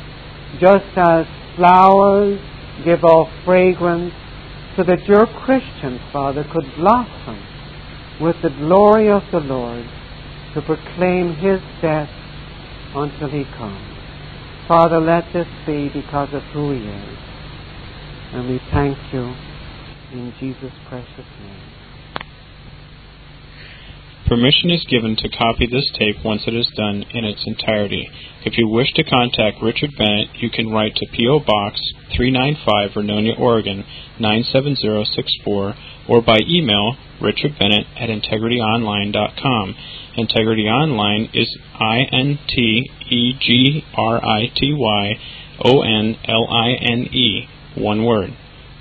[0.61, 1.27] just as
[1.57, 2.41] flowers
[2.85, 4.15] give off fragrance,
[4.77, 7.39] so that your Christian, Father, could blossom
[8.21, 9.85] with the glory of the Lord
[10.55, 12.11] to proclaim His death
[12.95, 13.97] until He comes.
[14.67, 17.19] Father, let this be because of who He is.
[18.33, 19.35] And we thank you
[20.13, 21.78] in Jesus' precious name.
[24.29, 28.11] Permission is given to copy this tape once it is done in its entirety.
[28.45, 31.41] If you wish to contact Richard Bennett, you can write to P.O.
[31.41, 31.81] Box
[32.15, 33.87] 395, Vernonia, Oregon
[34.21, 35.75] 97064,
[36.11, 39.75] or by email richardbennett at integrityonline.com.
[40.19, 41.49] Integrity Online is
[41.81, 45.15] I N T E G R I T Y
[45.65, 48.37] O N L I N E, one word.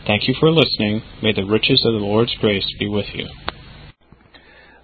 [0.06, 1.04] Thank you for listening.
[1.24, 3.30] May the riches of the Lord's grace be with you.